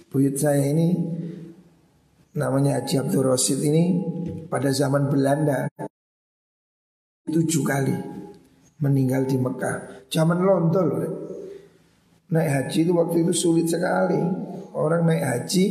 [0.09, 0.97] buyut saya ini
[2.37, 3.83] namanya Haji Abdul Rosid ini
[4.45, 5.65] pada zaman Belanda
[7.25, 7.97] tujuh kali
[8.77, 10.07] meninggal di Mekah.
[10.07, 10.87] Zaman lontol
[12.27, 14.21] naik haji itu waktu itu sulit sekali.
[14.77, 15.65] Orang naik haji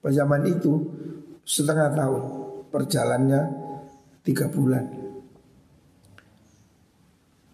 [0.00, 0.72] pada zaman itu
[1.44, 2.22] setengah tahun
[2.72, 3.40] perjalannya
[4.24, 4.84] tiga bulan.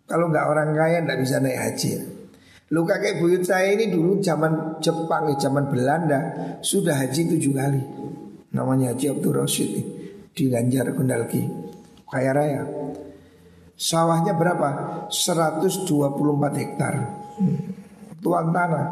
[0.07, 1.91] Kalau nggak orang kaya nggak bisa naik haji.
[2.73, 6.21] Lu kakek buyut saya ini dulu zaman Jepang, zaman Belanda
[6.65, 7.83] sudah haji tujuh kali.
[8.53, 9.73] Namanya Haji Abdul Rashid
[10.37, 11.49] di Ganjar Kendalki
[12.05, 12.63] Kaya raya
[13.73, 14.69] Sawahnya berapa?
[15.09, 15.89] 124
[16.61, 16.95] hektar
[17.41, 17.59] hmm.
[18.21, 18.87] Tuan tanah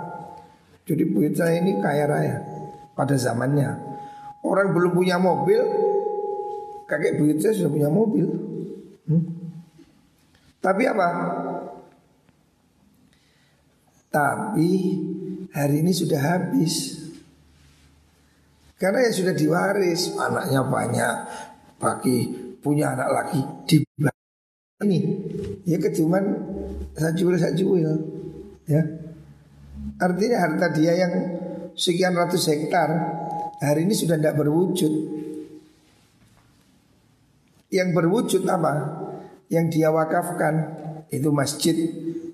[0.88, 2.36] Jadi buyut saya ini kaya raya
[2.96, 3.76] Pada zamannya
[4.40, 5.60] Orang belum punya mobil
[6.88, 8.26] Kakek buyut saya sudah punya mobil
[9.12, 9.24] hmm.
[10.64, 11.08] Tapi apa?
[14.10, 14.70] Tapi
[15.54, 17.00] hari ini sudah habis
[18.80, 21.16] karena yang sudah diwaris, anaknya banyak,
[21.76, 22.18] bagi
[22.64, 23.76] punya anak lagi di
[24.80, 24.98] ini.
[25.68, 26.24] Ya kecuman
[26.96, 27.92] sajuil sajuil.
[28.64, 28.80] Ya.
[30.00, 31.12] Artinya harta dia yang
[31.76, 32.88] sekian ratus hektar
[33.60, 34.92] hari ini sudah tidak berwujud.
[37.68, 38.72] Yang berwujud apa?
[39.52, 40.54] Yang dia wakafkan
[41.12, 41.76] itu masjid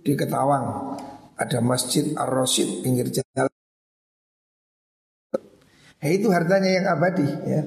[0.07, 0.95] di Ketawang.
[1.37, 3.53] Ada masjid Ar-Rasyid pinggir jalan.
[5.96, 7.61] Nah, itu hartanya yang abadi ya.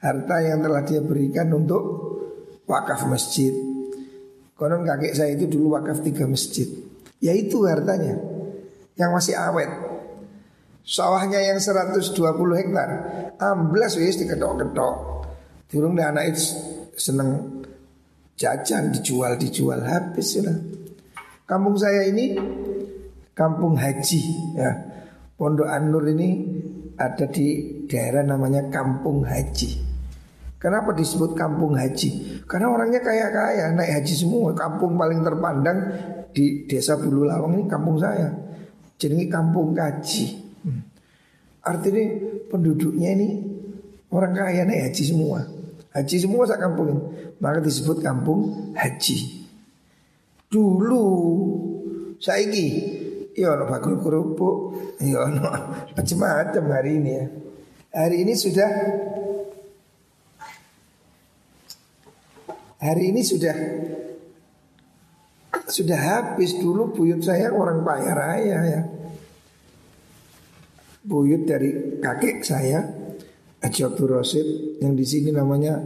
[0.00, 1.82] Harta yang telah dia berikan untuk
[2.64, 3.52] wakaf masjid.
[4.56, 6.68] Konon kakek saya itu dulu wakaf tiga masjid.
[7.20, 8.16] Ya itu hartanya
[8.96, 9.68] yang masih awet.
[10.84, 12.16] Sawahnya yang 120
[12.56, 12.88] hektar,
[13.36, 14.94] amblas wis diketok-ketok.
[15.68, 16.42] Turun deh anak itu
[16.96, 17.60] seneng
[18.34, 20.56] jajan dijual dijual habis sudah.
[21.44, 22.34] Kampung saya ini
[23.40, 24.20] kampung haji
[24.60, 24.70] ya.
[25.40, 26.28] Pondok An-Nur ini
[27.00, 29.88] ada di daerah namanya Kampung Haji.
[30.60, 32.44] Kenapa disebut Kampung Haji?
[32.44, 34.52] Karena orangnya kaya-kaya, naik haji semua.
[34.52, 35.78] Kampung paling terpandang
[36.36, 38.28] di desa Bulu Lawang ini kampung saya.
[39.00, 40.24] Jadi Kampung Haji.
[40.60, 40.84] Hmm.
[41.64, 42.04] Artinya
[42.52, 43.28] penduduknya ini
[44.12, 45.40] orang kaya naik haji semua.
[45.96, 47.00] Haji semua saya kampungin.
[47.40, 49.48] Maka disebut Kampung Haji.
[50.52, 51.04] Dulu
[52.20, 52.99] saiki
[53.38, 54.56] Ya ono bakul kerupuk,
[54.98, 55.46] ya ono
[55.94, 57.26] macam-macam hari ini ya.
[57.90, 58.70] Hari ini sudah
[62.80, 63.52] Hari ini sudah
[65.68, 68.82] sudah habis dulu buyut saya orang kaya raya ya.
[71.04, 72.80] Buyut dari kakek saya
[73.60, 74.48] Haji Abdul Rasid
[74.80, 75.76] yang di sini namanya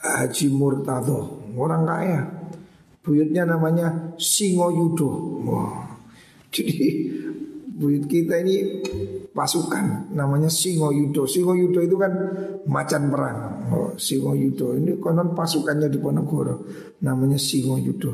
[0.00, 2.20] Haji Murtado, orang kaya.
[3.04, 5.10] Buyutnya namanya Singo Yudo.
[5.44, 5.89] Wah.
[6.50, 7.06] Jadi
[7.80, 8.82] buyut kita ini
[9.30, 11.24] pasukan namanya Singo Yudo.
[11.24, 12.12] Singo Yudo itu kan
[12.66, 13.38] macan perang.
[13.70, 16.66] Oh, Singo Yudo ini konon pasukannya di Ponorogo
[17.00, 18.12] namanya Singo Yudo.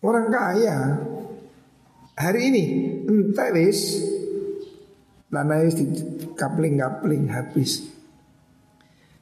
[0.00, 0.96] Orang kaya
[2.16, 2.64] hari ini
[3.04, 4.00] entah wis
[5.30, 5.84] wis di
[6.32, 7.84] kapling-kapling habis.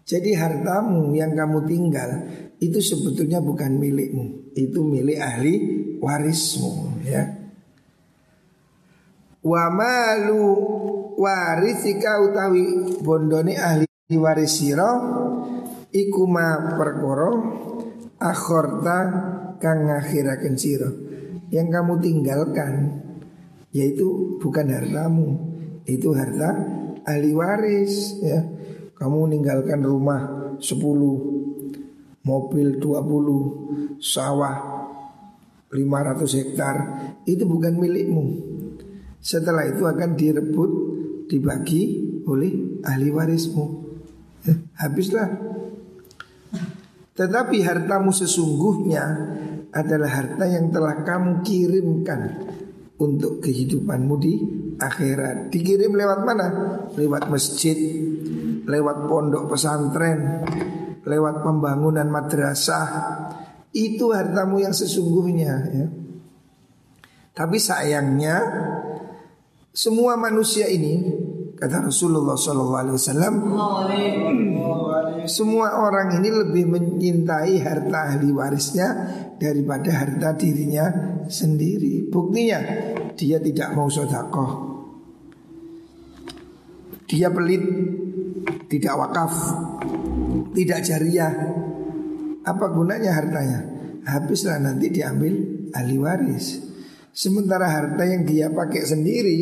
[0.08, 2.10] Jadi hartamu yang kamu tinggal
[2.64, 5.54] itu sebetulnya bukan milikmu, itu milik ahli
[6.00, 7.47] warismu ya
[9.42, 10.42] wa malu
[11.18, 13.86] warisika utawi bondone ahli
[14.18, 14.90] waris sira
[15.94, 16.78] iku ma
[18.18, 18.98] akhorta
[19.62, 20.90] kang ngakhiraken sira.
[21.48, 22.74] Yang kamu tinggalkan
[23.72, 25.28] yaitu bukan hartamu
[25.88, 26.50] itu harta
[27.08, 28.40] ahli waris ya.
[28.98, 30.82] Kamu meninggalkan rumah 10
[32.26, 34.56] mobil 20 sawah
[35.70, 36.76] 500 hektar
[37.22, 38.57] itu bukan milikmu
[39.18, 40.70] setelah itu akan direbut
[41.28, 43.64] dibagi oleh ahli warismu
[44.46, 45.28] ya, habislah
[47.18, 49.04] tetapi hartamu sesungguhnya
[49.74, 52.46] adalah harta yang telah kamu kirimkan
[52.98, 54.34] untuk kehidupanmu di
[54.78, 55.50] akhirat.
[55.50, 56.46] Dikirim lewat mana?
[56.94, 57.74] Lewat masjid,
[58.62, 60.46] lewat pondok pesantren,
[61.02, 62.86] lewat pembangunan madrasah.
[63.74, 65.86] Itu hartamu yang sesungguhnya ya.
[67.34, 68.36] Tapi sayangnya
[69.78, 71.06] semua manusia ini
[71.54, 72.98] kata Rasulullah SAW
[75.30, 78.88] semua orang ini lebih mencintai harta ahli warisnya
[79.38, 82.10] daripada harta dirinya sendiri.
[82.10, 82.58] Buktinya
[83.14, 84.66] dia tidak mau sodakoh.
[87.06, 87.62] Dia pelit,
[88.66, 89.34] tidak wakaf,
[90.58, 91.32] tidak jariah.
[92.42, 93.60] Apa gunanya hartanya?
[94.10, 95.34] Habislah nanti diambil
[95.70, 96.67] ahli waris.
[97.18, 99.38] Sementara harta yang dia pakai sendiri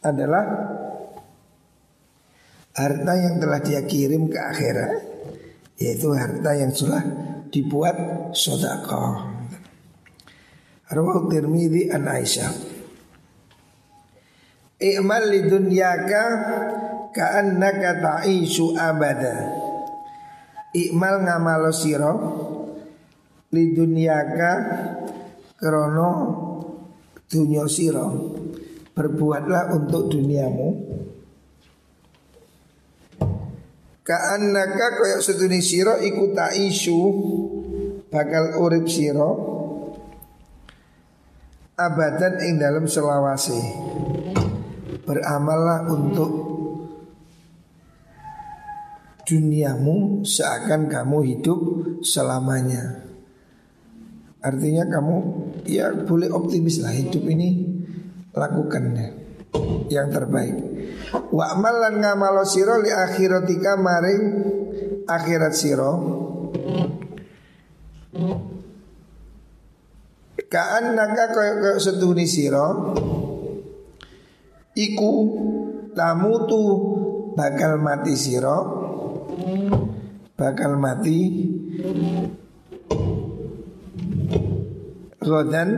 [0.00, 0.44] adalah
[2.72, 4.92] harta yang telah dia kirim ke akhirat
[5.76, 7.04] yaitu harta yang sudah
[7.52, 7.96] dibuat
[8.32, 9.36] sodako.
[10.88, 12.52] Rawal Tirmidzi an Aisyah.
[14.80, 16.24] I'mal li dunyaka
[17.12, 19.44] ka'annaka ta'ishu abada.
[20.72, 22.12] I'mal ngamalo siro
[23.52, 24.52] li dunyaka
[25.58, 26.10] krono
[27.26, 28.08] dunyo siro.
[28.96, 30.68] Berbuatlah untuk duniamu
[34.06, 36.98] Ka'annaka koyok setuni siro iku isu
[38.06, 39.30] bakal urip siro
[41.74, 43.58] abadan ing dalam selawase.
[45.02, 46.30] Beramallah untuk
[49.26, 51.60] duniamu seakan kamu hidup
[52.06, 53.05] selamanya.
[54.46, 55.16] Artinya kamu
[55.66, 57.66] ya boleh optimis lah hidup ini
[58.30, 58.94] lakukan
[59.90, 60.54] yang terbaik.
[61.34, 64.22] Wa amal lan ngamalo siro li akhiratika maring
[65.06, 65.92] akhirat siro
[70.46, 72.94] Kaan naga kaya kaya seduhni siro
[74.76, 75.12] Iku
[75.96, 76.62] tamutu
[77.34, 78.58] bakal mati siro
[80.36, 81.18] Bakal mati
[85.26, 85.70] Godan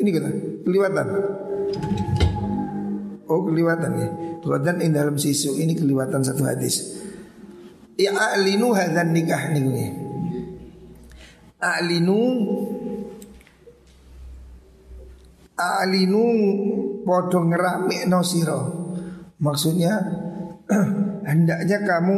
[0.00, 0.28] Ini kita
[0.66, 1.06] keliwatan.
[3.30, 4.08] Oh keliwatan ya.
[4.42, 6.98] Godan in dalam sisu ini keliwatan satu hadis.
[8.00, 9.86] Ya a'linu hadan nikah nih gue.
[11.60, 12.20] A'linu
[15.60, 16.24] A'linu
[17.04, 18.60] podo ngerame no siro
[19.44, 19.92] Maksudnya
[21.28, 22.16] Hendaknya kamu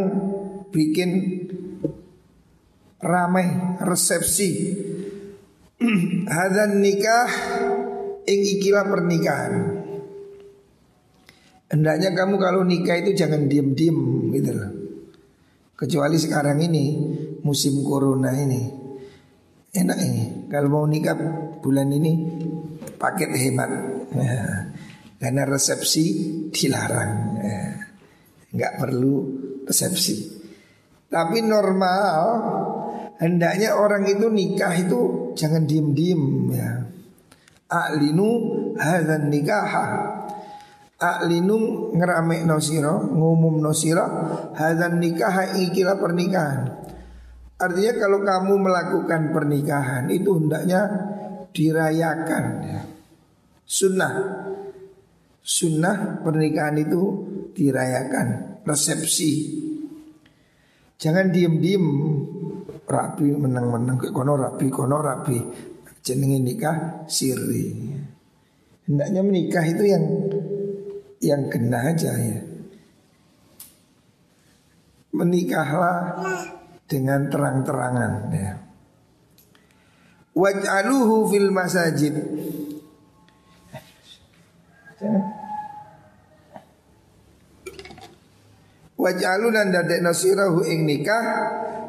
[0.70, 1.10] bikin
[3.02, 4.50] ramai resepsi
[6.34, 7.26] Hadan nikah
[8.22, 9.54] ing ikilah pernikahan.
[11.72, 14.70] Hendaknya kamu kalau nikah itu jangan diem-diem gitu loh.
[15.74, 16.84] Kecuali sekarang ini
[17.42, 18.62] musim corona ini.
[19.72, 20.24] Enak ini.
[20.52, 21.16] Kalau mau nikah
[21.64, 22.12] bulan ini
[23.00, 23.70] paket hemat.
[24.12, 24.68] Ya.
[25.16, 26.04] Karena resepsi
[26.52, 27.12] dilarang.
[27.40, 27.62] Ya.
[28.52, 29.14] Nggak perlu
[29.64, 30.44] resepsi.
[31.08, 32.20] Tapi normal
[33.22, 35.00] hendaknya orang itu nikah itu
[35.38, 36.70] jangan diem-diem ya.
[37.72, 38.28] A'linu
[38.76, 40.12] hadzan nikaha
[41.00, 44.04] A'linu ngerame nosiro Ngumum nosiro
[44.52, 46.68] Hadzan nikaha ikilah pernikahan.
[47.56, 50.84] Artinya kalau kamu melakukan pernikahan Itu hendaknya
[51.56, 52.82] dirayakan ya.
[53.64, 54.12] Sunnah.
[55.40, 57.00] Sunnah pernikahan itu
[57.56, 58.60] dirayakan.
[58.68, 59.32] Resepsi.
[61.00, 61.86] Jangan diem-diem
[62.82, 65.38] Rapi menang-menang Kono rapi, kono rapi
[66.02, 67.70] jenenge nikah siri.
[68.90, 70.04] Hendaknya menikah itu yang
[71.22, 72.42] yang kena aja ya.
[75.14, 76.18] Menikahlah
[76.90, 78.52] dengan terang-terangan ya.
[80.34, 82.14] Waj'aluhu fil masajid.
[88.98, 91.24] Waj'alu dan dadek nasirahu ing nikah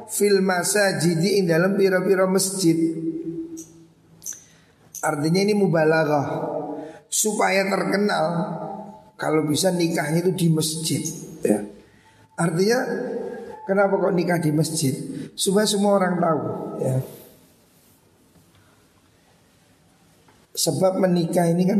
[0.09, 2.75] fil masajid ing dalam pira-pira masjid.
[5.03, 6.27] Artinya ini mubalaghah
[7.11, 8.25] supaya terkenal
[9.19, 11.03] kalau bisa nikahnya itu di masjid.
[11.43, 11.59] ya.
[12.39, 12.79] Artinya
[13.67, 14.95] kenapa kok nikah di masjid?
[15.35, 16.41] Supaya semua orang tahu
[16.81, 16.95] ya.
[20.53, 21.79] Sebab menikah ini kan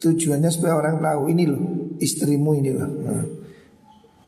[0.00, 1.62] tujuannya supaya orang tahu ini loh
[2.00, 2.88] istrimu ini loh.
[2.88, 3.26] Nah,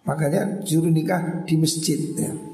[0.05, 2.50] makanya juru nikah di masjid ya.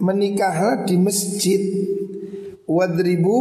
[0.00, 1.60] Menikahlah di masjid
[2.64, 3.40] wadribu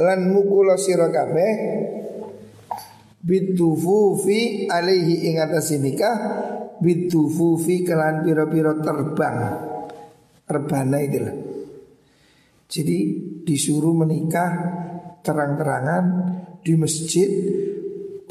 [0.00, 1.52] lan mukula sira kabeh
[3.22, 5.36] bitufufi alaihi ing
[5.84, 6.16] nikah
[6.82, 9.36] bitufufi kelan pira-pira terbang
[10.48, 11.36] rebana itu lah.
[12.66, 12.98] Jadi
[13.44, 14.50] disuruh menikah
[15.22, 16.04] terang-terangan
[16.64, 17.28] di masjid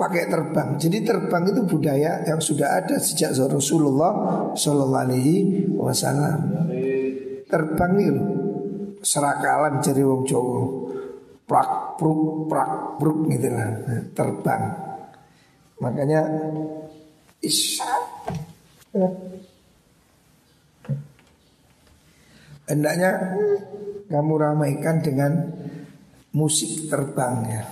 [0.01, 0.81] pakai terbang.
[0.81, 4.11] Jadi terbang itu budaya yang sudah ada sejak Rasulullah
[4.57, 6.65] Shallallahu Alaihi Wasallam.
[7.45, 8.23] Terbang itu
[9.05, 10.81] serakalan jadi wong Jawa.
[11.45, 13.69] Prak pruk prak pruk gitu lah
[14.17, 14.63] terbang.
[15.77, 16.21] Makanya
[17.45, 17.91] isya
[22.71, 23.35] Hendaknya
[24.07, 25.51] kamu ramaikan dengan
[26.31, 27.63] musik terbang ya.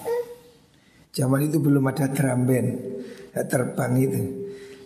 [1.19, 2.67] Zaman itu belum ada drum band
[3.35, 4.21] ya, terbang itu.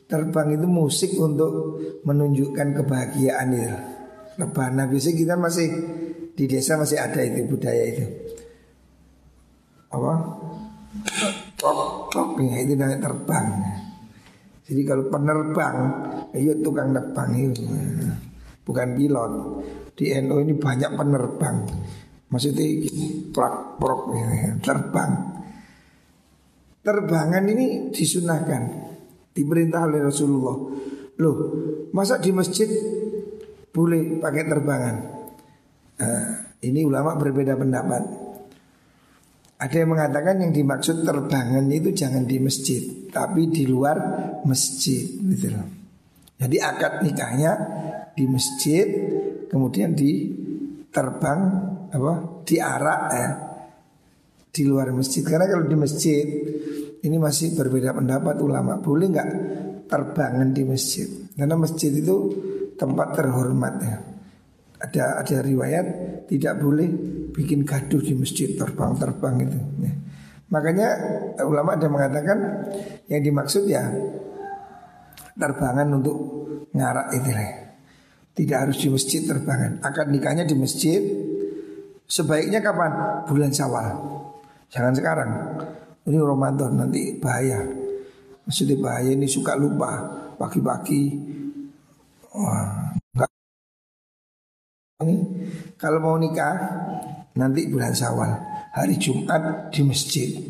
[0.09, 3.77] Terbang itu musik untuk menunjukkan kebahagiaan itu.
[4.41, 5.67] Rebana biasanya kita masih
[6.33, 8.05] di desa masih ada itu budaya itu.
[9.93, 10.13] Apa?
[11.53, 13.45] Tok tok ya itu namanya terbang.
[14.63, 15.75] Jadi kalau penerbang,
[16.33, 17.61] ayo tukang terbang itu
[18.65, 19.31] bukan pilot.
[19.93, 21.57] Di NU ini banyak penerbang.
[22.33, 22.65] Maksudnya
[23.29, 25.11] prak prok ya, terbang.
[26.83, 28.61] Terbangan ini disunahkan,
[29.31, 30.57] diperintah oleh Rasulullah.
[31.15, 31.37] Loh,
[31.95, 32.67] masa di masjid
[33.71, 34.95] boleh pakai terbangan?
[36.03, 36.27] Nah,
[36.59, 38.03] ini ulama berbeda pendapat.
[39.63, 43.95] Ada yang mengatakan yang dimaksud terbangan itu jangan di masjid, tapi di luar
[44.43, 45.55] masjid, gitu.
[46.35, 47.51] Jadi akad nikahnya
[48.11, 48.83] di masjid,
[49.47, 50.35] kemudian di
[50.91, 51.39] terbang
[51.95, 53.29] apa diarak ya
[54.53, 55.25] di luar masjid.
[55.25, 56.25] Karena kalau di masjid
[57.01, 59.29] ini masih berbeda pendapat ulama boleh nggak
[59.89, 61.09] terbangan di masjid?
[61.33, 62.15] Karena masjid itu
[62.77, 63.97] tempat terhormat ya.
[64.83, 65.85] Ada ada riwayat
[66.29, 66.87] tidak boleh
[67.33, 69.59] bikin gaduh di masjid terbang-terbang itu.
[69.81, 69.93] Ya.
[70.53, 70.87] Makanya
[71.49, 72.37] ulama ada mengatakan
[73.09, 73.89] yang dimaksud ya
[75.33, 76.17] terbangan untuk
[76.77, 77.51] ngarak itu lah.
[78.33, 79.81] Tidak harus di masjid terbangan.
[79.81, 81.01] Akan nikahnya di masjid.
[82.05, 83.25] Sebaiknya kapan?
[83.29, 84.22] Bulan Syawal.
[84.73, 85.29] Jangan sekarang.
[86.09, 87.61] Ini Ramadan nanti bahaya.
[88.43, 90.01] Maksudnya bahaya ini suka lupa
[90.41, 91.13] pagi-pagi.
[95.05, 95.15] Ini
[95.77, 96.57] kalau mau nikah
[97.37, 98.33] nanti bulan Syawal,
[98.73, 100.41] hari Jumat di masjid.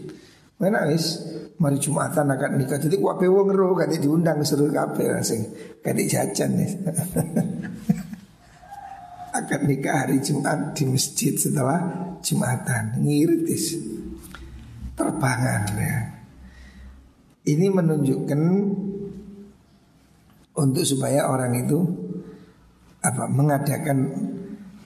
[0.56, 1.20] Mana guys?
[1.60, 2.80] Mari Jumatan akan nikah.
[2.80, 5.44] Jadi kuape wong ro kate diundang seluruh kabeh langsung.
[5.84, 6.72] Kate jajan nih.
[9.44, 11.84] akan nikah hari Jumat di masjid setelah
[12.24, 13.04] Jumatan.
[13.04, 13.93] Ngiritis.
[14.94, 15.98] Terbangan ya.
[17.44, 18.42] Ini menunjukkan
[20.54, 21.80] untuk supaya orang itu
[23.04, 23.98] apa mengadakan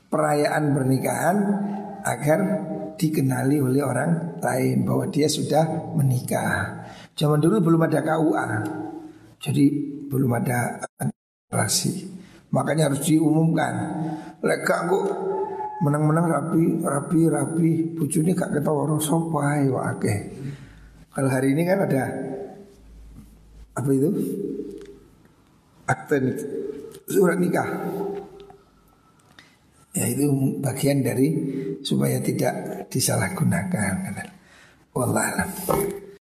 [0.09, 1.37] perayaan pernikahan
[2.01, 2.39] agar
[2.97, 6.87] dikenali oleh orang lain bahwa dia sudah menikah.
[7.13, 8.47] Zaman dulu belum ada KUA,
[9.37, 9.65] jadi
[10.09, 10.81] belum ada
[11.51, 12.09] relasi.
[12.49, 13.73] Makanya harus diumumkan.
[14.41, 15.05] Lega kok
[15.81, 17.71] menang-menang rapi, rapi, rapi.
[17.93, 20.15] Bujuni gak ketawa sopai oke.
[21.13, 22.03] Kalau hari ini kan ada
[23.77, 24.09] apa itu?
[25.87, 26.17] Akte
[27.07, 27.69] surat nikah.
[29.97, 30.29] Ya itu
[30.61, 31.33] bagian dari
[31.81, 34.13] supaya tidak disalahgunakan.
[34.93, 35.49] Wallahualam.